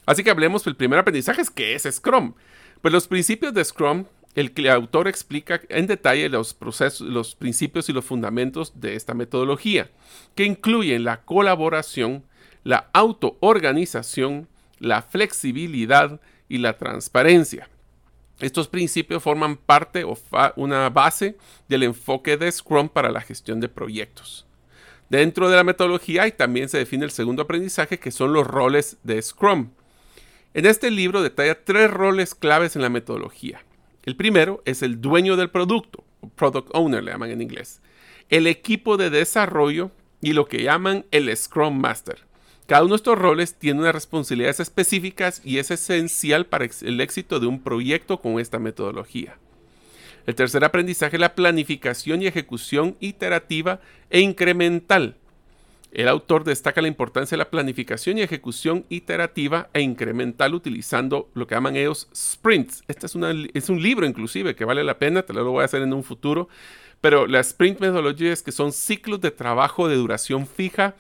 Así 0.06 0.24
que 0.24 0.30
hablemos 0.30 0.64
del 0.64 0.76
primer 0.76 1.00
aprendizaje, 1.00 1.42
qué 1.56 1.74
es 1.74 1.88
Scrum. 1.90 2.34
Pues 2.84 2.94
los 2.94 3.08
principios 3.08 3.52
de 3.56 3.66
Scrum 3.66 4.06
el 4.38 4.70
autor 4.70 5.08
explica 5.08 5.62
en 5.70 5.88
detalle 5.88 6.30
los 6.30 6.54
procesos, 6.54 7.08
los 7.08 7.34
principios 7.34 7.90
y 7.90 7.94
los 7.94 8.06
fundamentos 8.06 8.80
de 8.80 8.96
esta 8.96 9.16
metodología, 9.16 9.90
que 10.36 10.46
incluyen 10.46 11.04
la 11.04 11.22
colaboración, 11.22 12.24
la 12.64 12.92
autoorganización, 12.94 14.48
la 14.78 15.02
flexibilidad 15.02 16.22
y 16.48 16.60
la 16.60 16.78
transparencia. 16.78 17.68
Estos 18.40 18.68
principios 18.68 19.24
forman 19.24 19.58
parte 19.58 20.04
o 20.04 20.16
una 20.56 20.88
base 20.92 21.36
del 21.68 21.82
enfoque 21.82 22.38
de 22.38 22.52
Scrum 22.52 22.90
para 22.90 23.10
la 23.10 23.22
gestión 23.22 23.60
de 23.60 23.70
proyectos. 23.70 24.46
Dentro 25.10 25.50
de 25.50 25.56
la 25.56 25.64
metodología 25.64 26.30
también 26.30 26.70
se 26.70 26.78
define 26.78 27.06
el 27.06 27.12
segundo 27.12 27.42
aprendizaje 27.42 27.98
que 27.98 28.12
son 28.12 28.34
los 28.34 28.46
roles 28.46 28.98
de 29.02 29.20
Scrum. 29.20 29.70
En 30.54 30.68
este 30.68 30.92
libro 30.92 31.24
detalla 31.24 31.64
tres 31.64 31.90
roles 31.90 32.36
claves 32.36 32.76
en 32.76 32.84
la 32.84 32.90
metodología. 32.90 33.64
El 34.08 34.16
primero 34.16 34.62
es 34.64 34.84
el 34.84 35.02
dueño 35.02 35.36
del 35.36 35.50
producto, 35.50 36.06
product 36.38 36.70
owner 36.74 37.04
le 37.04 37.12
llaman 37.12 37.30
en 37.30 37.42
inglés, 37.42 37.82
el 38.30 38.48
equipo 38.48 38.96
de 38.96 39.10
desarrollo 39.10 39.92
y 40.22 40.32
lo 40.32 40.48
que 40.48 40.64
llaman 40.64 41.06
el 41.12 41.36
Scrum 41.36 41.78
Master. 41.78 42.20
Cada 42.68 42.84
uno 42.84 42.92
de 42.92 42.96
estos 42.96 43.20
roles 43.20 43.56
tiene 43.56 43.82
unas 43.82 43.94
responsabilidades 43.94 44.62
específicas 44.62 45.42
y 45.44 45.58
es 45.58 45.72
esencial 45.72 46.46
para 46.46 46.70
el 46.84 47.02
éxito 47.02 47.42
de 47.42 47.48
un 47.48 47.62
proyecto 47.62 48.22
con 48.22 48.40
esta 48.40 48.60
metodología. 48.60 49.40
El 50.26 50.36
tercer 50.36 50.64
aprendizaje 50.64 51.18
es 51.18 51.20
la 51.20 51.36
planificación 51.36 52.22
y 52.22 52.28
ejecución 52.28 52.96
iterativa 53.02 53.82
e 54.10 54.22
incremental. 54.22 55.18
El 55.98 56.10
autor 56.10 56.44
destaca 56.44 56.80
la 56.80 56.88
importancia 56.88 57.36
de 57.36 57.40
la 57.40 57.50
planificación 57.50 58.20
y 58.20 58.22
ejecución 58.22 58.86
iterativa 58.88 59.72
e 59.74 59.82
incremental 59.82 60.54
utilizando 60.54 61.32
lo 61.34 61.48
que 61.48 61.56
llaman 61.56 61.76
ellos 61.76 62.08
sprints. 62.16 62.84
Este 62.88 63.08
es, 63.08 63.16
es 63.56 63.70
un 63.70 63.82
libro 63.82 64.06
inclusive 64.06 64.56
que 64.56 64.64
vale 64.64 64.84
la 64.84 65.00
pena, 65.00 65.24
te 65.24 65.34
lo 65.34 65.52
voy 65.52 65.64
a 65.64 65.66
hacer 65.66 65.82
en 65.82 65.94
un 65.94 66.04
futuro. 66.04 66.50
Pero 67.02 67.26
las 67.26 67.48
sprint 67.48 67.80
methodologies 67.80 68.44
que 68.44 68.52
son 68.52 68.74
ciclos 68.74 69.22
de 69.22 69.32
trabajo 69.32 69.88
de 69.88 69.96
duración 69.96 70.46
fija, 70.46 70.94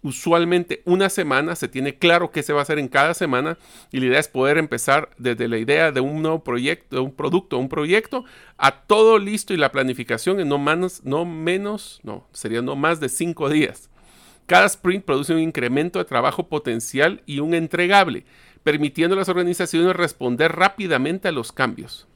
usualmente 0.00 0.80
una 0.86 1.10
semana, 1.10 1.54
se 1.54 1.68
tiene 1.68 1.98
claro 1.98 2.30
qué 2.30 2.42
se 2.42 2.54
va 2.54 2.60
a 2.60 2.62
hacer 2.62 2.78
en 2.78 2.88
cada 2.88 3.12
semana 3.12 3.58
y 3.92 4.00
la 4.00 4.06
idea 4.06 4.20
es 4.20 4.28
poder 4.28 4.56
empezar 4.56 5.10
desde 5.18 5.48
la 5.48 5.58
idea 5.58 5.92
de 5.92 6.00
un 6.00 6.22
nuevo 6.22 6.42
proyecto, 6.42 6.96
de 6.96 7.02
un 7.02 7.12
producto, 7.12 7.58
un 7.58 7.68
proyecto, 7.68 8.24
a 8.56 8.84
todo 8.84 9.18
listo 9.18 9.52
y 9.52 9.58
la 9.58 9.70
planificación 9.70 10.40
en 10.40 10.48
no, 10.48 10.58
menos, 10.58 11.04
no 11.04 11.26
menos, 11.26 12.00
no, 12.02 12.26
sería 12.32 12.62
no 12.62 12.74
más 12.74 13.00
de 13.00 13.10
cinco 13.10 13.50
días. 13.50 13.90
Cada 14.46 14.66
sprint 14.66 15.04
produce 15.04 15.32
un 15.32 15.40
incremento 15.40 15.98
de 15.98 16.04
trabajo 16.04 16.48
potencial 16.48 17.22
y 17.24 17.40
un 17.40 17.54
entregable, 17.54 18.24
permitiendo 18.62 19.14
a 19.14 19.18
las 19.18 19.28
organizaciones 19.28 19.96
responder 19.96 20.52
rápidamente 20.52 21.28
a 21.28 21.32
los 21.32 21.52
cambios. 21.52 22.06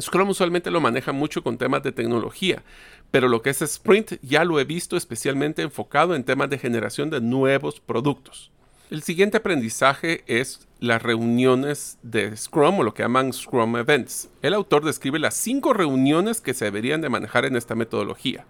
Scrum 0.00 0.28
usualmente 0.28 0.70
lo 0.70 0.80
maneja 0.80 1.12
mucho 1.12 1.42
con 1.42 1.58
temas 1.58 1.82
de 1.82 1.92
tecnología, 1.92 2.62
pero 3.10 3.28
lo 3.28 3.42
que 3.42 3.50
es 3.50 3.62
Sprint 3.62 4.14
ya 4.22 4.44
lo 4.44 4.60
he 4.60 4.64
visto 4.64 4.96
especialmente 4.96 5.62
enfocado 5.62 6.14
en 6.14 6.24
temas 6.24 6.50
de 6.50 6.58
generación 6.58 7.10
de 7.10 7.20
nuevos 7.20 7.80
productos. 7.80 8.50
El 8.90 9.02
siguiente 9.02 9.38
aprendizaje 9.38 10.22
es 10.26 10.68
las 10.78 11.02
reuniones 11.02 11.98
de 12.02 12.36
Scrum 12.36 12.80
o 12.80 12.82
lo 12.84 12.94
que 12.94 13.02
llaman 13.02 13.32
Scrum 13.32 13.76
Events. 13.76 14.28
El 14.42 14.54
autor 14.54 14.84
describe 14.84 15.18
las 15.18 15.34
cinco 15.34 15.72
reuniones 15.72 16.40
que 16.40 16.54
se 16.54 16.66
deberían 16.66 17.00
de 17.00 17.08
manejar 17.08 17.46
en 17.46 17.56
esta 17.56 17.74
metodología. 17.74 18.44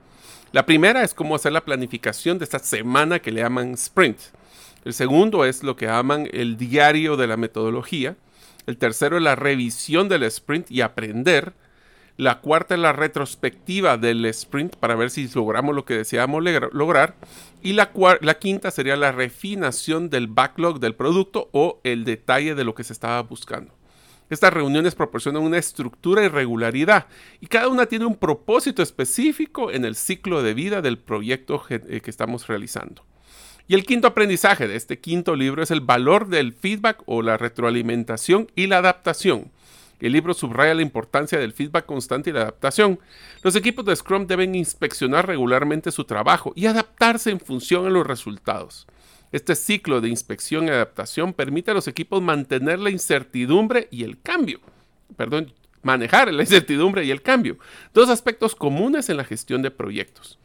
La 0.56 0.64
primera 0.64 1.04
es 1.04 1.12
cómo 1.12 1.34
hacer 1.34 1.52
la 1.52 1.66
planificación 1.66 2.38
de 2.38 2.44
esta 2.44 2.60
semana 2.60 3.18
que 3.18 3.30
le 3.30 3.42
llaman 3.42 3.74
Sprint. 3.74 4.16
El 4.86 4.94
segundo 4.94 5.44
es 5.44 5.62
lo 5.62 5.76
que 5.76 5.84
llaman 5.84 6.30
el 6.32 6.56
diario 6.56 7.18
de 7.18 7.26
la 7.26 7.36
metodología. 7.36 8.16
El 8.66 8.78
tercero 8.78 9.18
es 9.18 9.22
la 9.22 9.36
revisión 9.36 10.08
del 10.08 10.22
sprint 10.22 10.70
y 10.70 10.80
aprender. 10.80 11.52
La 12.16 12.40
cuarta 12.40 12.72
es 12.72 12.80
la 12.80 12.94
retrospectiva 12.94 13.98
del 13.98 14.24
sprint 14.24 14.76
para 14.76 14.94
ver 14.94 15.10
si 15.10 15.28
logramos 15.28 15.74
lo 15.74 15.84
que 15.84 15.92
deseamos 15.92 16.42
lograr. 16.72 17.16
Y 17.62 17.74
la, 17.74 17.90
la, 18.22 18.38
quinta 18.38 18.70
sería 18.70 18.96
la 18.96 19.12
refinación 19.12 20.08
del 20.08 20.26
backlog 20.26 20.80
del 20.80 20.94
producto 20.94 21.50
o 21.52 21.82
el 21.84 22.06
detalle 22.06 22.54
de 22.54 22.64
lo 22.64 22.74
que 22.74 22.84
se 22.84 22.94
estaba 22.94 23.20
buscando. 23.20 23.75
Estas 24.28 24.52
reuniones 24.52 24.94
proporcionan 24.94 25.42
una 25.42 25.58
estructura 25.58 26.24
y 26.24 26.28
regularidad 26.28 27.06
y 27.40 27.46
cada 27.46 27.68
una 27.68 27.86
tiene 27.86 28.06
un 28.06 28.16
propósito 28.16 28.82
específico 28.82 29.70
en 29.70 29.84
el 29.84 29.94
ciclo 29.94 30.42
de 30.42 30.54
vida 30.54 30.82
del 30.82 30.98
proyecto 30.98 31.62
eh, 31.68 32.00
que 32.00 32.10
estamos 32.10 32.46
realizando. 32.48 33.04
Y 33.68 33.74
el 33.74 33.84
quinto 33.84 34.06
aprendizaje 34.06 34.68
de 34.68 34.76
este 34.76 35.00
quinto 35.00 35.34
libro 35.34 35.62
es 35.62 35.70
el 35.70 35.80
valor 35.80 36.28
del 36.28 36.52
feedback 36.52 37.02
o 37.06 37.22
la 37.22 37.36
retroalimentación 37.36 38.50
y 38.54 38.66
la 38.68 38.78
adaptación. 38.78 39.50
El 39.98 40.12
libro 40.12 40.34
subraya 40.34 40.74
la 40.74 40.82
importancia 40.82 41.38
del 41.38 41.52
feedback 41.52 41.86
constante 41.86 42.30
y 42.30 42.32
la 42.32 42.42
adaptación. 42.42 43.00
Los 43.42 43.56
equipos 43.56 43.84
de 43.84 43.96
Scrum 43.96 44.26
deben 44.26 44.54
inspeccionar 44.54 45.26
regularmente 45.26 45.90
su 45.90 46.04
trabajo 46.04 46.52
y 46.54 46.66
adaptarse 46.66 47.30
en 47.30 47.40
función 47.40 47.86
a 47.86 47.90
los 47.90 48.06
resultados. 48.06 48.86
Este 49.36 49.54
ciclo 49.54 50.00
de 50.00 50.08
inspección 50.08 50.64
y 50.64 50.70
adaptación 50.70 51.34
permite 51.34 51.70
a 51.70 51.74
los 51.74 51.88
equipos 51.88 52.22
mantener 52.22 52.78
la 52.78 52.88
incertidumbre 52.88 53.86
y 53.90 54.02
el 54.02 54.18
cambio. 54.18 54.60
Perdón, 55.14 55.52
manejar 55.82 56.32
la 56.32 56.42
incertidumbre 56.42 57.04
y 57.04 57.10
el 57.10 57.20
cambio. 57.20 57.58
Dos 57.92 58.08
aspectos 58.08 58.54
comunes 58.54 59.10
en 59.10 59.18
la 59.18 59.24
gestión 59.24 59.60
de 59.60 59.70
proyectos. 59.70 60.38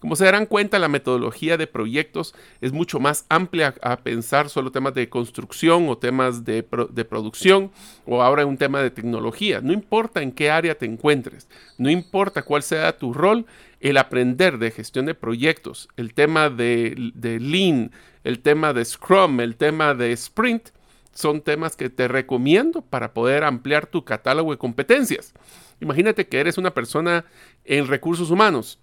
Como 0.00 0.16
se 0.16 0.24
darán 0.24 0.46
cuenta, 0.46 0.78
la 0.78 0.88
metodología 0.88 1.58
de 1.58 1.66
proyectos 1.66 2.34
es 2.62 2.72
mucho 2.72 3.00
más 3.00 3.26
amplia 3.28 3.74
a 3.82 3.98
pensar 3.98 4.48
solo 4.48 4.72
temas 4.72 4.94
de 4.94 5.10
construcción 5.10 5.86
o 5.90 5.98
temas 5.98 6.46
de, 6.46 6.62
producción 6.62 7.70
o 8.06 8.22
ahora 8.22 8.46
un 8.46 8.56
tema 8.56 8.80
de 8.80 8.90
tecnología. 8.90 9.60
No 9.60 9.74
importa 9.74 10.22
en 10.22 10.32
qué 10.32 10.50
área 10.50 10.78
te 10.78 10.86
encuentres, 10.86 11.48
no 11.76 11.90
importa 11.90 12.42
cuál 12.42 12.62
sea 12.62 12.96
tu 12.96 13.12
rol, 13.12 13.44
el 13.80 13.96
aprender 13.96 14.58
de 14.58 14.70
gestión 14.70 15.06
de 15.06 15.14
proyectos, 15.14 15.88
el 15.96 16.14
tema 16.14 16.50
de, 16.50 16.94
Lean, 17.40 17.92
el 18.24 18.40
tema 18.40 18.72
de 18.72 18.84
Scrum, 18.84 19.40
el 19.40 19.56
tema 19.56 19.94
de 19.94 20.12
Sprint, 20.12 20.70
son 21.14 21.42
temas 21.42 21.76
que 21.76 21.90
te 21.90 22.08
recomiendo 22.08 22.82
para 22.82 23.12
poder 23.12 23.44
ampliar 23.44 23.86
tu 23.86 24.04
catálogo 24.04 24.52
de 24.52 24.58
competencias. 24.58 25.32
Imagínate 25.80 26.26
que 26.28 26.40
eres 26.40 26.58
una 26.58 26.74
persona 26.74 27.24
en 27.64 27.86
recursos 27.86 28.30
humanos 28.30 28.78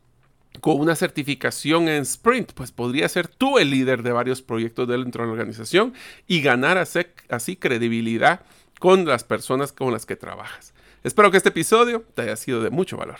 con 0.62 0.80
una 0.80 0.96
certificación 0.96 1.90
en 1.90 2.04
Sprint, 2.04 2.54
pues 2.54 2.72
podría 2.72 3.10
ser 3.10 3.28
tú 3.28 3.60
el 3.60 3.72
líder 3.72 4.04
de 4.04 4.14
varios 4.14 4.42
proyectos 4.42 4.88
dentro 4.88 5.24
de 5.24 5.28
la 5.28 5.34
organización 5.34 5.94
y 6.28 6.42
ganar 6.42 6.78
así 6.78 7.56
credibilidad 7.58 8.42
con 8.80 9.06
las 9.06 9.24
personas 9.24 9.72
con 9.74 9.92
las 9.92 10.06
que 10.06 10.16
trabajas. 10.16 10.74
Espero 11.04 11.32
que 11.32 11.38
este 11.38 11.50
episodio 11.50 12.06
te 12.14 12.24
haya 12.24 12.36
sido 12.36 12.62
de 12.62 12.70
mucho 12.70 12.98
valor. 12.98 13.20